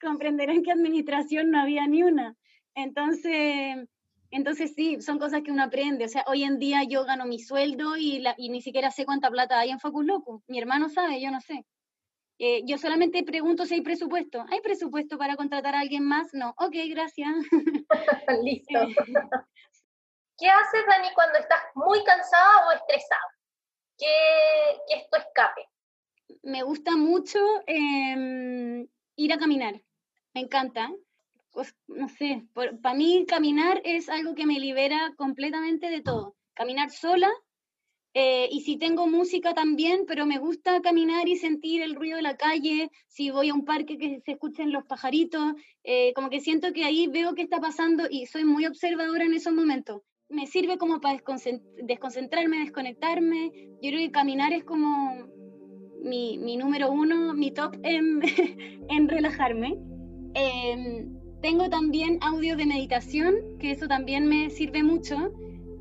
[0.00, 2.36] comprenderán que administración no había ni una.
[2.74, 3.88] Entonces,
[4.30, 6.04] entonces sí, son cosas que uno aprende.
[6.04, 9.04] O sea, hoy en día yo gano mi sueldo y, la, y ni siquiera sé
[9.04, 10.42] cuánta plata hay en Focus Loco.
[10.46, 11.64] Mi hermano sabe, yo no sé.
[12.42, 14.46] Eh, yo solamente pregunto si hay presupuesto.
[14.48, 16.32] ¿Hay presupuesto para contratar a alguien más?
[16.32, 16.54] No.
[16.56, 17.34] Ok, gracias.
[18.42, 18.78] Listo.
[20.38, 23.20] ¿Qué haces, Dani, cuando estás muy cansada o estresada?
[23.98, 24.06] ¿Qué,
[24.88, 25.68] qué es tu escape?
[26.42, 29.78] Me gusta mucho em, ir a caminar.
[30.32, 30.90] Me encanta.
[31.50, 36.36] Pues, no sé, para mí caminar es algo que me libera completamente de todo.
[36.54, 37.30] Caminar sola
[38.12, 42.22] eh, y si tengo música también, pero me gusta caminar y sentir el ruido de
[42.22, 46.40] la calle, si voy a un parque que se escuchen los pajaritos, eh, como que
[46.40, 50.02] siento que ahí veo qué está pasando y soy muy observadora en esos momentos.
[50.28, 51.18] Me sirve como para
[51.82, 53.50] desconcentrarme, desconectarme.
[53.80, 55.28] Yo creo que caminar es como
[56.02, 58.20] mi, mi número uno, mi top en,
[58.88, 59.76] en relajarme.
[60.34, 65.32] Em, tengo también audio de meditación, que eso también me sirve mucho.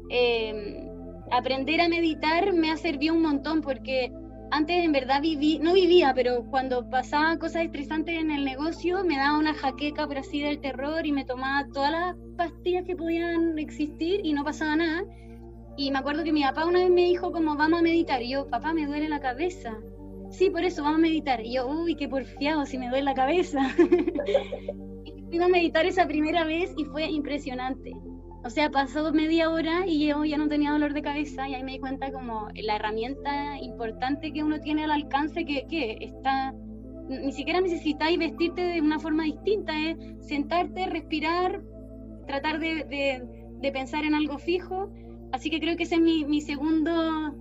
[0.10, 0.89] Eh,
[1.32, 4.12] aprender a meditar me ha servido un montón porque
[4.52, 9.18] antes en verdad viví, no vivía, pero cuando pasaba cosas estresantes en el negocio me
[9.18, 13.60] daba una jaqueca por así del terror y me tomaba todas las pastillas que podían
[13.60, 15.04] existir y no pasaba nada.
[15.78, 18.32] Y me acuerdo que mi papá una vez me dijo como vamos a meditar y
[18.32, 19.78] yo, papá, me duele la cabeza.
[20.32, 21.46] Sí, por eso vamos a meditar.
[21.46, 23.62] Y yo, uy, qué porfiado si me duele la cabeza.
[25.06, 27.94] y fui a meditar esa primera vez y fue impresionante.
[28.42, 31.64] O sea, pasó media hora y yo ya no tenía dolor de cabeza y ahí
[31.64, 36.54] me di cuenta como la herramienta importante que uno tiene al alcance que, que está,
[37.10, 41.62] ni siquiera necesitáis vestirte de una forma distinta, es sentarte, respirar,
[42.28, 42.86] tratar de,
[43.60, 44.90] de, pensar en algo fijo.
[45.34, 47.34] Así que creo que esa es mi, mi segundo,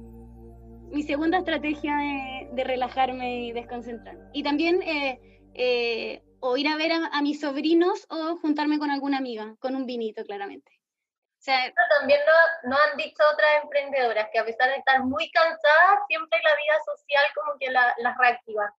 [0.91, 4.19] mi segunda estrategia de, de, relajarme y desconcentrar.
[4.33, 5.21] Y también eh,
[5.55, 9.77] eh, o ir a ver a, a mis sobrinos o juntarme con alguna amiga, con
[9.77, 10.78] un vinito claramente
[11.99, 16.39] también nos no han dicho otras emprendedoras que a pesar de estar muy cansadas, siempre
[16.43, 18.75] la vida social como que las la reactiva.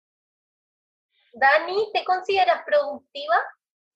[1.33, 3.35] Dani, ¿te consideras productiva?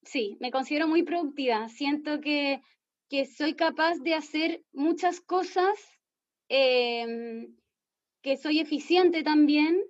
[0.03, 1.67] Sí, me considero muy productiva.
[1.69, 2.61] Siento que,
[3.09, 5.73] que soy capaz de hacer muchas cosas,
[6.49, 7.55] em,
[8.21, 9.81] que soy eficiente también,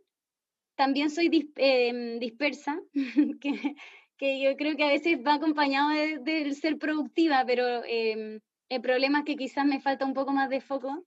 [0.75, 2.79] también soy em, dispersa,
[3.41, 3.75] que,
[4.17, 8.39] que, yo creo que a veces va acompañado de, ser productiva, pero em,
[8.69, 11.06] el problema es que quizás me falta un poco más de foco.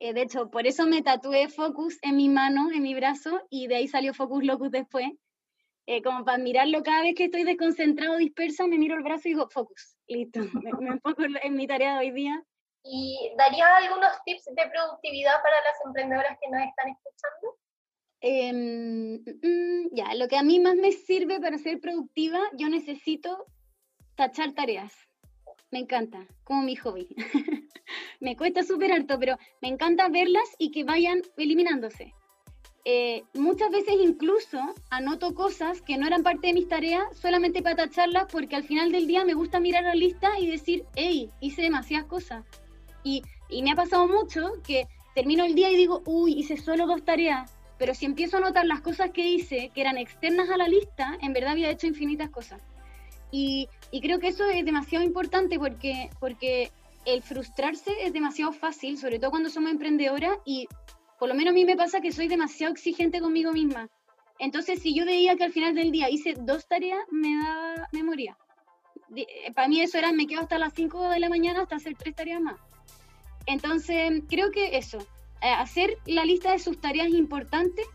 [0.00, 3.66] Eh, de hecho, por eso me tatué Focus en mi mano, en mi brazo, y
[3.66, 5.10] de ahí salió Focus Locus después.
[5.86, 9.32] Eh, como para mirarlo cada vez que estoy desconcentrado, dispersa, me miro el brazo y
[9.32, 10.40] digo, Focus, listo,
[10.80, 12.44] me, enfoco en mi tarea de hoy día.
[12.84, 17.58] ¿Y darías algunos tips de productividad para las emprendedoras que nos están escuchando?
[18.20, 23.46] Em, mm, ya, lo que a mí más me sirve para ser productiva, yo necesito
[24.14, 25.07] tachar tareas.
[25.70, 27.08] Me encanta, como mi hobby.
[28.20, 32.14] me cuesta súper harto, pero me encanta verlas y que vayan eliminándose.
[32.84, 37.76] Eh, muchas veces incluso anoto cosas que no eran parte de mis tareas solamente para
[37.76, 41.60] tacharlas porque al final del día me gusta mirar la lista y decir, hey, hice
[41.60, 42.46] demasiadas cosas.
[43.04, 46.86] Y, y me ha pasado mucho que termino el día y digo, uy, hice solo
[46.86, 50.56] dos tareas, pero si empiezo a notar las cosas que hice que eran externas a
[50.56, 52.62] la lista, en verdad había hecho infinitas cosas.
[53.30, 53.68] Y,
[54.02, 56.70] creo que eso es demasiado importante porque, porque
[57.04, 60.68] el frustrarse es demasiado fácil, sobre todo cuando somos emprendedoras y
[61.18, 63.88] por lo menos a mí me pasa que soy demasiado exigente conmigo misma.
[64.38, 68.36] Entonces, si yo veía que al final del día hice dos tareas, me daba memoria.
[69.16, 71.96] Eh, para mí eso era, me quedo hasta las 5 de la mañana hasta hacer
[71.96, 72.60] tres tareas más.
[73.46, 74.98] Entonces, creo que eso,
[75.42, 77.86] eh, hacer la lista de sus tareas importantes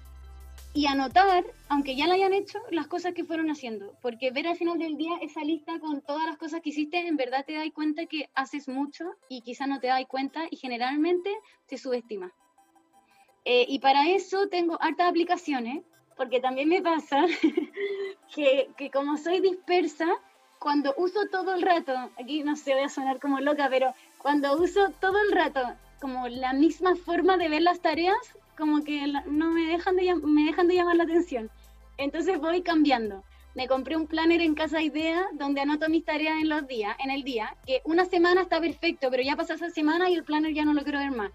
[0.74, 3.94] y anotar, aunque ya la hayan hecho, las cosas que fueron haciendo.
[4.02, 7.16] Porque ver al final del día esa lista con todas las cosas que hiciste, en
[7.16, 11.30] verdad te das cuenta que haces mucho y quizá no te das cuenta y generalmente
[11.68, 12.32] te subestimas.
[13.46, 15.84] Eh, y para eso tengo hartas aplicaciones,
[16.18, 17.26] porque también me pasa
[18.36, 20.08] que, que, como soy dispersa,
[20.60, 24.56] cuando uso todo el rato, aquí no sé, voy a sonar como loca, pero cuando
[24.58, 25.62] uso todo el rato
[26.00, 28.18] como la misma forma de ver las tareas,
[28.58, 31.50] como que no me dejan de, me dejan de llamar la atención.
[31.98, 33.24] Entonces voy cambiando.
[33.56, 37.12] Me compré un planner en Casa Idea donde anoto mis tareas en los días, en
[37.12, 40.54] el día, que una semana está perfecto, pero ya pasa esa semana y el planner
[40.54, 41.32] ya no lo quiero ver más.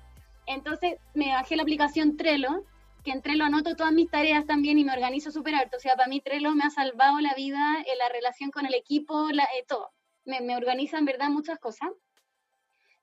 [0.46, 2.64] Entonces me bajé la aplicación Trello,
[3.04, 5.76] que en Trello anoto todas mis tareas también y me organizo súper alto.
[5.76, 8.74] O sea, para mí Trello me ha salvado la vida, eh, la relación con el
[8.74, 9.90] equipo, la, eh, todo.
[10.24, 11.90] Me, me organiza verdad muchas cosas.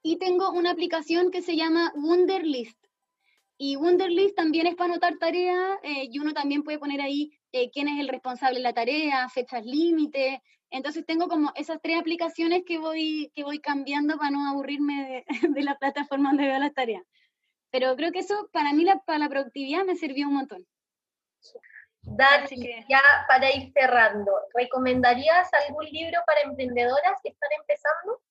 [0.01, 2.84] Y tengo una aplicación que se llama Wunderlist.
[3.57, 7.31] Y Wunderlist también es para anotar tareas eh, y uno también puede poner ahí
[7.71, 10.41] quién es el responsable de la tarea, fechas límite.
[10.69, 15.25] Entonces tengo como esas tres aplicaciones que voy, que voy cambiando para no aburrirme de,
[15.49, 17.03] de la plataforma donde veo las tareas.
[17.71, 20.67] Pero creo que eso para mí, la, para la productividad, me sirvió un montón.
[22.01, 28.21] Dani, ya para ir cerrando, ¿recomendarías algún libro para emprendedoras que están empezando?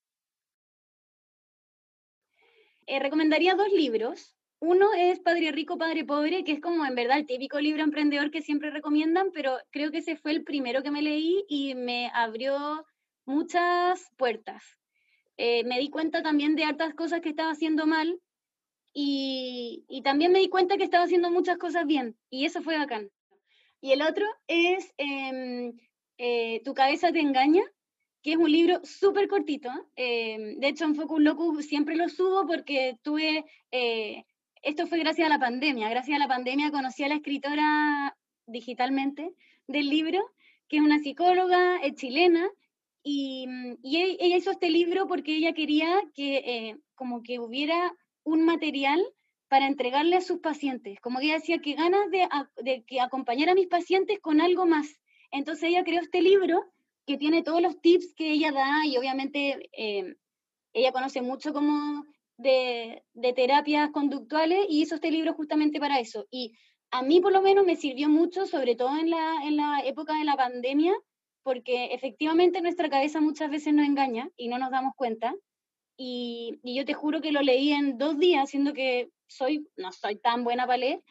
[2.86, 4.36] Eh, recomendaría dos libros.
[4.66, 8.30] Uno es Padre Rico, Padre Pobre, que es como en verdad el típico libro emprendedor
[8.30, 12.10] que siempre recomiendan, pero creo que ese fue el primero que me leí y me
[12.14, 12.86] abrió
[13.26, 14.64] muchas puertas.
[15.36, 18.18] Eh, me di cuenta también de hartas cosas que estaba haciendo mal
[18.94, 23.10] y, también me di cuenta que estaba haciendo muchas cosas bien y eso fue bacán.
[23.82, 25.78] Y el otro es em,
[26.16, 27.64] eh, Tu cabeza te engaña,
[28.22, 29.68] que es un libro súper cortito.
[29.94, 34.24] Em, de hecho, en Focus Locus siempre lo subo porque tuve, eh,
[34.64, 39.32] esto fue gracias a la pandemia, gracias a la pandemia conocí a la escritora digitalmente
[39.66, 40.30] del libro,
[40.68, 42.48] que es una psicóloga es chilena,
[43.02, 43.46] y,
[43.82, 48.44] y, e, ella hizo este libro porque ella quería que eh, como que hubiera un
[48.44, 49.04] material
[49.48, 50.98] para entregarle a sus pacientes.
[51.00, 52.26] Como ella decía, que ganas de,
[52.62, 55.00] de que acompañar a mis pacientes con algo más.
[55.30, 56.64] Entonces ella creó este libro
[57.06, 60.16] que tiene todos los tips que ella da y obviamente eh,
[60.72, 62.04] ella conoce mucho como
[62.36, 66.26] de, de, terapias conductuales y hizo este libro justamente para eso.
[66.30, 66.54] Y
[66.90, 70.18] a mí por lo menos me sirvió mucho, sobre todo en la, en la época
[70.18, 70.94] de la pandemia,
[71.42, 75.34] porque efectivamente nuestra cabeza muchas veces nos engaña y no nos damos cuenta.
[75.96, 80.16] Y, yo te juro que lo leí en dos días, siendo que soy, no soy
[80.16, 81.02] tan buena para leer,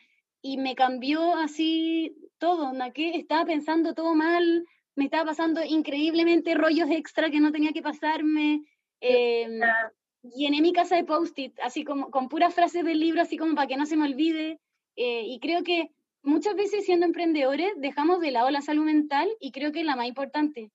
[0.42, 2.92] y me cambió así todo, ¿no?
[2.92, 4.66] que estaba pensando todo mal,
[4.96, 8.62] me estaba pasando increíblemente rollos extra que no tenía que pasarme,
[9.00, 9.60] eh,
[10.24, 13.68] llené mi casa de post-it, así como con puras frases del libro, así como para
[13.68, 14.60] que no se me olvide,
[14.96, 15.90] eh, y creo que
[16.22, 19.96] muchas veces siendo emprendedores dejamos de lado la salud mental y creo que es la
[19.96, 20.72] más importante,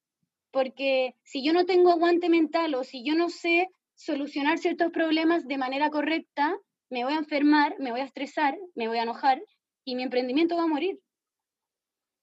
[0.51, 5.47] porque si yo no tengo aguante mental o si yo no sé solucionar ciertos problemas
[5.47, 6.57] de manera correcta,
[6.91, 9.43] me voy a enfermar, me voy a estresar, me voy a enojar
[9.85, 11.01] y mi emprendimiento va a morir.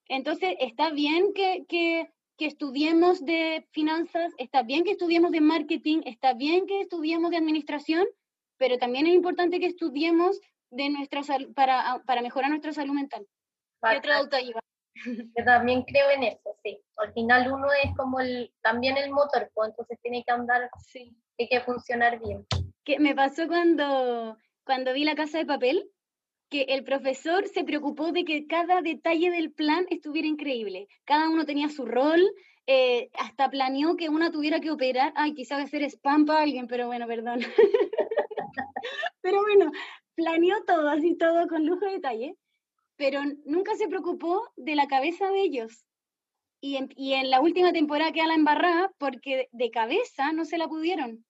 [0.08, 6.02] Entonces, está bien que, que, que estudiemos de finanzas, está bien que estudiemos de marketing,
[6.04, 8.06] está bien que estudiemos de administración,
[8.58, 11.22] pero también es importante que estudiemos de nuestra
[11.54, 13.26] para, para mejorar nuestra salud mental.
[13.82, 14.38] ¿Qué otra duda
[15.04, 16.80] Yo también creo en eso, sí.
[16.96, 21.16] Al final uno es como el, también el motor, pues, entonces tiene que andar, sí.
[21.36, 22.46] tiene que funcionar bien.
[22.84, 25.90] ¿Qué me pasó cuando, cuando vi la casa de papel?
[26.48, 30.88] Que el profesor se preocupó de que cada detalle del plan estuviera increíble.
[31.04, 32.22] Cada uno tenía su rol,
[32.66, 35.12] eh, hasta planeó que una tuviera que operar.
[35.16, 37.40] Ay, quizás hacer spam para alguien, pero bueno, perdón.
[39.20, 39.72] pero bueno,
[40.14, 42.36] planeó todo, así todo con lujo de detalle
[42.96, 45.86] pero nunca se preocupó de la cabeza de ellos.
[46.60, 50.58] Y en, y en la última temporada queda la embarrada porque de cabeza no se
[50.58, 51.24] la pudieron.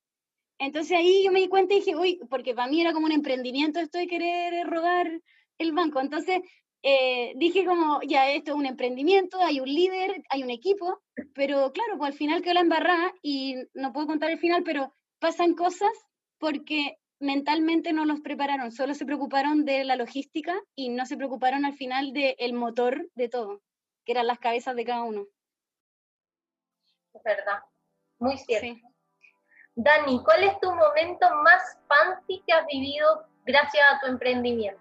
[0.59, 3.12] Entonces ahí yo me di cuenta y dije, uy, porque para mí era como un
[3.12, 5.20] emprendimiento esto de querer robar
[5.59, 6.00] el banco.
[6.00, 6.40] Entonces
[6.82, 11.02] eh, dije como, ya esto es un emprendimiento, hay un líder, hay un equipo,
[11.34, 14.92] pero claro, pues al final quedó la embarrada y no puedo contar el final, pero
[15.18, 15.90] pasan cosas
[16.38, 21.64] porque mentalmente no los prepararon, solo se preocuparon de la logística y no se preocuparon
[21.64, 23.62] al final del motor de todo,
[24.04, 25.26] que eran las cabezas de cada uno.
[27.14, 27.61] Es verdad,
[28.18, 28.86] muy cierto.
[29.77, 34.81] Dani, ¿cuál es tu momento más fancy que has vivido gracias a tu emprendimiento?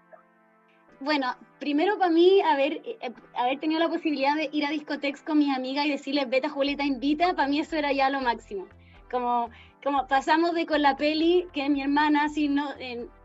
[1.00, 5.38] Bueno, primero para mí haber, eh, haber tenido la posibilidad de ir a discotecas con
[5.38, 8.66] mis amigas y decirles, vete a Julieta, invita, para mí eso era ya lo máximo.
[9.10, 9.50] Como
[9.86, 12.70] como pasamos de con la peli, que mi hermana, así no,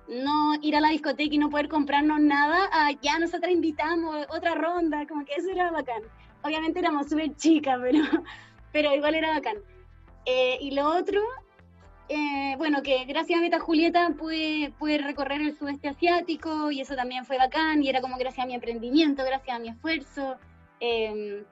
[0.08, 4.54] no ir a la discoteca y no poder comprarnos nada, a ya nosotras invitamos otra
[4.54, 6.04] ronda, como que eso era bacán.
[6.44, 8.04] Obviamente éramos súper chicas, pero,
[8.72, 9.58] pero igual era bacán.
[10.28, 11.20] Eh, y lo otro,
[12.14, 16.94] eh, bueno, que gracias a Beta Julieta pude, pude, recorrer el sudeste asiático y eso
[16.94, 20.36] también fue bacán y era como gracias a mi emprendimiento, gracias a mi esfuerzo.
[20.82, 21.46] Em,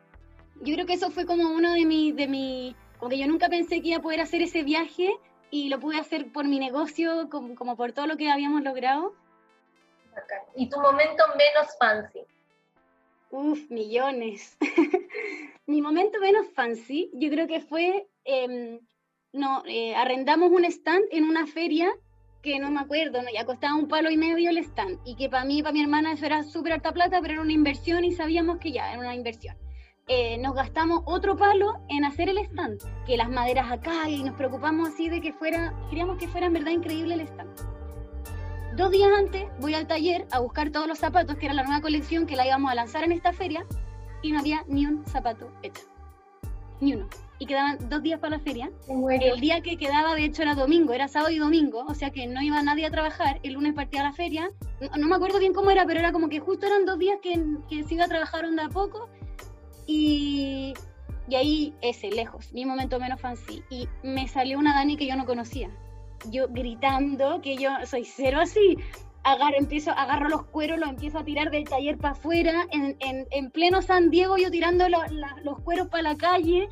[0.61, 2.13] yo creo que eso fue como uno de mis...
[2.13, 5.15] De mi, como que yo nunca pensé que iba a poder hacer ese viaje
[5.49, 9.13] y lo pude hacer por mi negocio, como, como por todo lo que habíamos logrado.
[10.57, 12.19] ¿Y tu momento menos fancy?
[13.31, 14.57] Uf, millones.
[15.67, 18.81] mi momento menos fancy, yo creo que fue, eh,
[19.33, 21.91] no, eh, arrendamos un stand en una feria
[22.41, 23.27] que no me acuerdo, ¿no?
[23.33, 26.13] ya costaba un palo y medio el stand, y que para mí, para mi hermana
[26.13, 29.13] eso era súper alta plata, pero era una inversión y sabíamos que ya era una
[29.13, 29.57] inversión.
[30.07, 34.35] Eh, nos gastamos otro palo en hacer el stand, que las maderas acá y nos
[34.35, 37.51] preocupamos así de que fuera, queríamos que fuera en verdad increíble el stand.
[38.75, 41.81] Dos días antes voy al taller a buscar todos los zapatos, que era la nueva
[41.81, 43.65] colección que la íbamos a lanzar en esta feria,
[44.21, 45.83] y no había ni un zapato hecho.
[46.79, 47.07] Ni uno.
[47.39, 48.69] Y quedaban dos días para la feria.
[48.87, 52.27] El día que quedaba, de hecho, era domingo, era sábado y domingo, o sea que
[52.27, 53.39] no iba nadie a trabajar.
[53.43, 54.51] El lunes partía la feria.
[54.97, 57.41] No, me acuerdo bien cómo era, pero era como que justo eran dos días que,
[57.69, 59.09] que se iba a trabajar onda a poco
[59.91, 60.75] y,
[61.27, 63.63] y ahí ese, lejos, mi momento menos fancy.
[63.71, 65.69] Y me salió una Dani que yo no conocía.
[66.29, 68.77] Yo gritando que yo soy cero así.
[69.23, 73.27] Agarro, empiezo, agarro los cueros, los empiezo a tirar del taller para afuera, en, en,
[73.31, 76.69] en, pleno San Diego, yo tirando los cueros para la calle.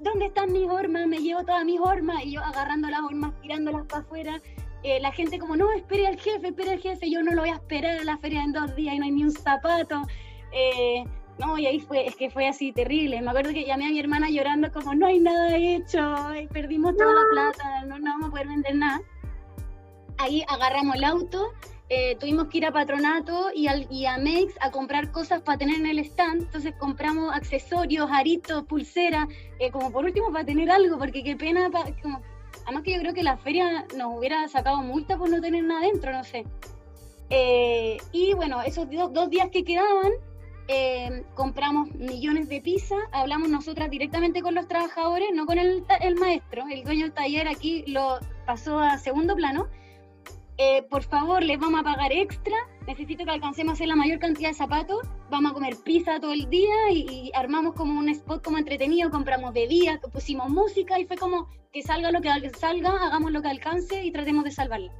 [0.00, 1.06] ¿Dónde están mis hormas?
[1.06, 2.24] Me llevo todas mis hormas.
[2.24, 4.40] Y yo agarrando las hormas, tirándolas para afuera.
[4.82, 7.10] Eh, la gente como, no, espere al jefe, espere al jefe.
[7.10, 9.10] Yo no lo voy a esperar a la feria en dos días y no hay
[9.10, 10.02] ni un zapato.
[10.52, 11.04] Eh,
[11.38, 13.20] no, y ahí fue, es que fue así terrible.
[13.22, 16.00] Me acuerdo que llamé a mi hermana llorando como, no hay nada hecho,
[16.52, 19.00] perdimos toda la plata, no, no vamos a poder vender nada.
[20.18, 21.52] Ahí agarramos el auto,
[21.88, 25.58] eh, tuvimos que ir a Patronato y, al, y a Mex a comprar cosas para
[25.58, 26.42] tener en el stand.
[26.42, 29.28] Entonces compramos accesorios, aritos, pulseras,
[29.58, 31.70] eh, como por último para tener algo, porque qué pena,
[32.02, 32.20] como,
[32.64, 35.80] además que yo creo que la feria nos hubiera sacado multa por no tener nada
[35.80, 36.44] dentro, no sé.
[37.30, 40.12] Eh, y bueno, esos dos días que quedaban,
[40.68, 45.84] eh, compramos millones de pizzas, hablamos nosotras directamente con los trabajadores, no con el,
[46.20, 49.68] maestro, el dueño del taller aquí lo pasó a segundo plano.
[50.60, 54.18] Eh, por favor, les vamos a pagar extra, necesito que alcancemos a hacer la mayor
[54.18, 58.42] cantidad de zapatos, vamos a comer pizza todo el día y, armamos como un spot
[58.42, 63.30] como entretenido, compramos bebidas, pusimos música y fue como que salga lo que salga, hagamos
[63.30, 64.92] lo que alcance y tratemos de salvarla.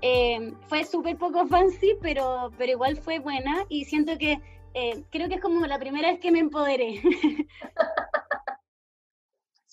[0.00, 4.40] Eh, fue súper poco fancy, pero, pero igual fue buena y siento que
[4.74, 7.02] eh, creo que es como la primera vez que me empoderé.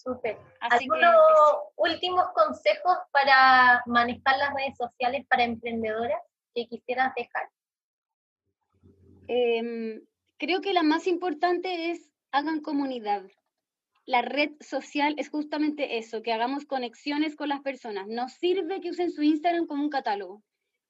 [0.05, 0.37] Súper.
[0.59, 1.15] ¿Algunos
[1.77, 6.21] últimos consejos para manejar las redes sociales para emprendedoras
[6.53, 7.49] que quisieras dejar?
[9.27, 10.05] Em,
[10.37, 13.23] creo que la más importante es hagan comunidad.
[14.05, 18.07] La red social es justamente eso, que hagamos conexiones con las personas.
[18.07, 20.43] Nos sirve que usen su Instagram como un catálogo.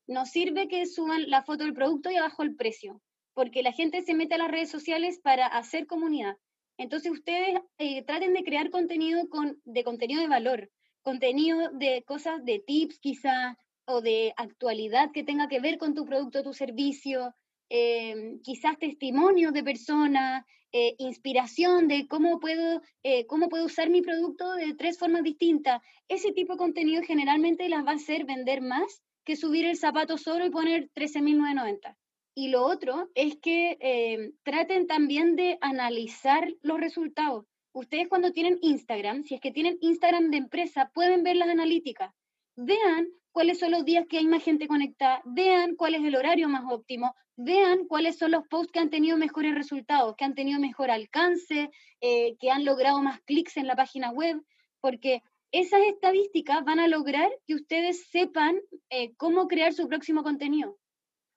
[0.08, 3.02] Nos sirve que suban la foto del producto y abajo el precio
[3.36, 6.38] porque la gente se mete a las redes sociales para hacer comunidad.
[6.78, 10.70] Entonces ustedes eh, traten de crear contenido con, de contenido de valor,
[11.02, 13.58] contenido de cosas de tips quizá,
[13.88, 17.36] o de actualidad que tenga que ver con tu producto tu servicio,
[17.70, 22.82] eh, quizás testimonios de personas, eh, inspiración de cómo puedo,
[23.28, 25.82] cómo puedo usar mi producto de tres formas distintas.
[26.08, 30.18] Ese tipo de contenido generalmente las va a hacer vender más que subir el zapato
[30.18, 31.96] solo y poner 13.990.
[32.38, 37.46] Y lo otro es que eh, traten también de analizar los resultados.
[37.72, 42.14] Ustedes cuando tienen Instagram, si es que tienen Instagram de empresa, pueden ver las analíticas.
[42.58, 46.50] Vean cuáles son los días que hay más gente conectada, vean cuál es el horario
[46.50, 50.60] más óptimo, vean cuáles son los posts que han tenido mejores resultados, que han tenido
[50.60, 51.70] mejor alcance,
[52.02, 54.42] eh, que han logrado más clics en la página web,
[54.82, 55.22] porque
[55.52, 58.60] esas estadísticas van a lograr que ustedes sepan
[58.90, 60.78] eh, cómo crear su próximo contenido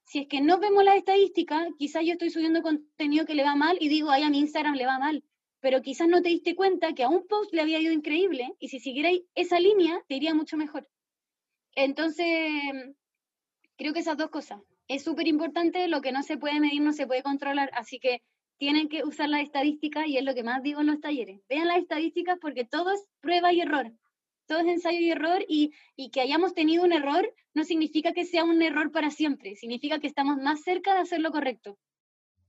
[0.08, 3.54] si es que no vemos las estadísticas, quizás yo estoy subiendo contenido que le va
[3.56, 5.22] mal y digo, ay, a mi Instagram le va mal,
[5.60, 8.68] pero quizás no te diste cuenta que a un post le había ido increíble y
[8.68, 10.88] si siguierais esa línea te iría mucho mejor.
[11.74, 12.26] Entonces,
[13.76, 14.62] creo que esas dos cosas.
[14.88, 18.22] Es súper importante, lo que no se puede medir no se puede controlar, así que
[18.56, 21.42] tienen que usar las estadísticas y es lo que más digo en los talleres.
[21.50, 23.92] Vean las estadísticas porque todo es prueba y error
[24.48, 25.72] todo es ensayo y error y,
[26.10, 30.06] que hayamos tenido un error no significa que sea un error para siempre, significa que
[30.06, 31.78] estamos más cerca de hacer lo correcto.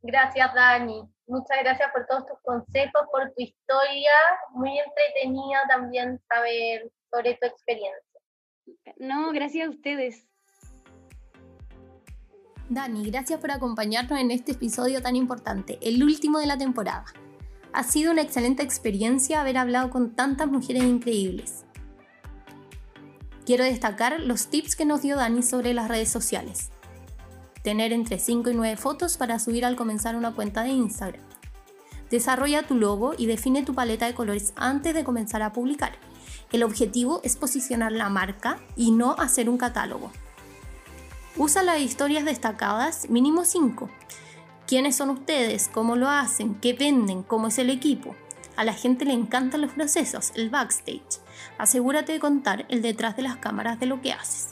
[0.02, 1.04] Gracias, Dani.
[1.28, 4.12] Muchas gracias por todos tus consejos, por tu historia.
[4.52, 8.22] Muy entretenida también saber sobre tu experiencia.
[8.98, 10.26] No, gracias a ustedes.
[12.70, 17.06] Dani, gracias por acompañarnos en este episodio tan importante, el último de la temporada.
[17.74, 21.66] Ha sido una excelente experiencia haber hablado con tantas mujeres increíbles.
[23.50, 26.70] Quiero destacar los tips que nos dio Dani sobre las redes sociales.
[27.64, 31.24] Tener entre 5 y 9 fotos para subir al comenzar una cuenta de Instagram.
[32.12, 35.94] Desarrolla tu logo y define tu paleta de colores antes de comenzar a publicar.
[36.52, 40.12] El objetivo es posicionar la marca y no hacer un catálogo.
[41.36, 43.90] Usa las historias destacadas, mínimo 5.
[44.68, 45.70] ¿Quiénes son ustedes?
[45.74, 46.54] ¿Cómo lo hacen?
[46.54, 47.24] ¿Qué venden?
[47.24, 48.16] ¿Cómo es el equipo?
[48.58, 51.20] A la gente le encantan los procesos, el backstage.
[51.58, 54.50] Asegúrate de contar el detrás de las cámaras de lo que haces.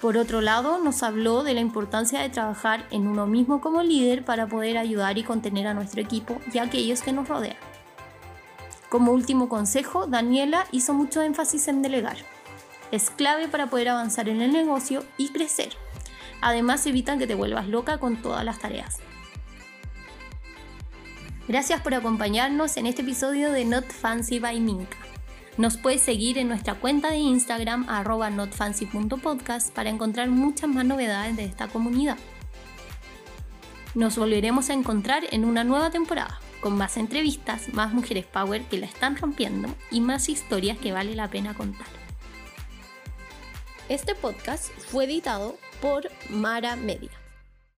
[0.00, 4.24] Por otro lado, nos habló de la importancia de trabajar en uno mismo como líder
[4.24, 7.56] para poder ayudar y contener a nuestro equipo y a aquellos que nos rodean.
[8.88, 12.16] Como último consejo, Daniela hizo mucho énfasis en delegar.
[12.90, 15.74] Es clave para poder avanzar en el negocio y crecer.
[16.40, 18.98] Además, evita que te vuelvas loca con todas las tareas.
[21.50, 24.96] Gracias por acompañarnos en este episodio de Not Fancy by Minka.
[25.56, 31.36] Nos puedes seguir en nuestra cuenta de Instagram arroba notfancy.podcast para encontrar muchas más novedades
[31.36, 32.18] de esta comunidad.
[33.96, 38.78] Nos volveremos a encontrar en una nueva temporada, con más entrevistas, más mujeres power que
[38.78, 41.88] la están rompiendo y más historias que vale la pena contar.
[43.88, 47.19] Este podcast fue editado por Mara Media.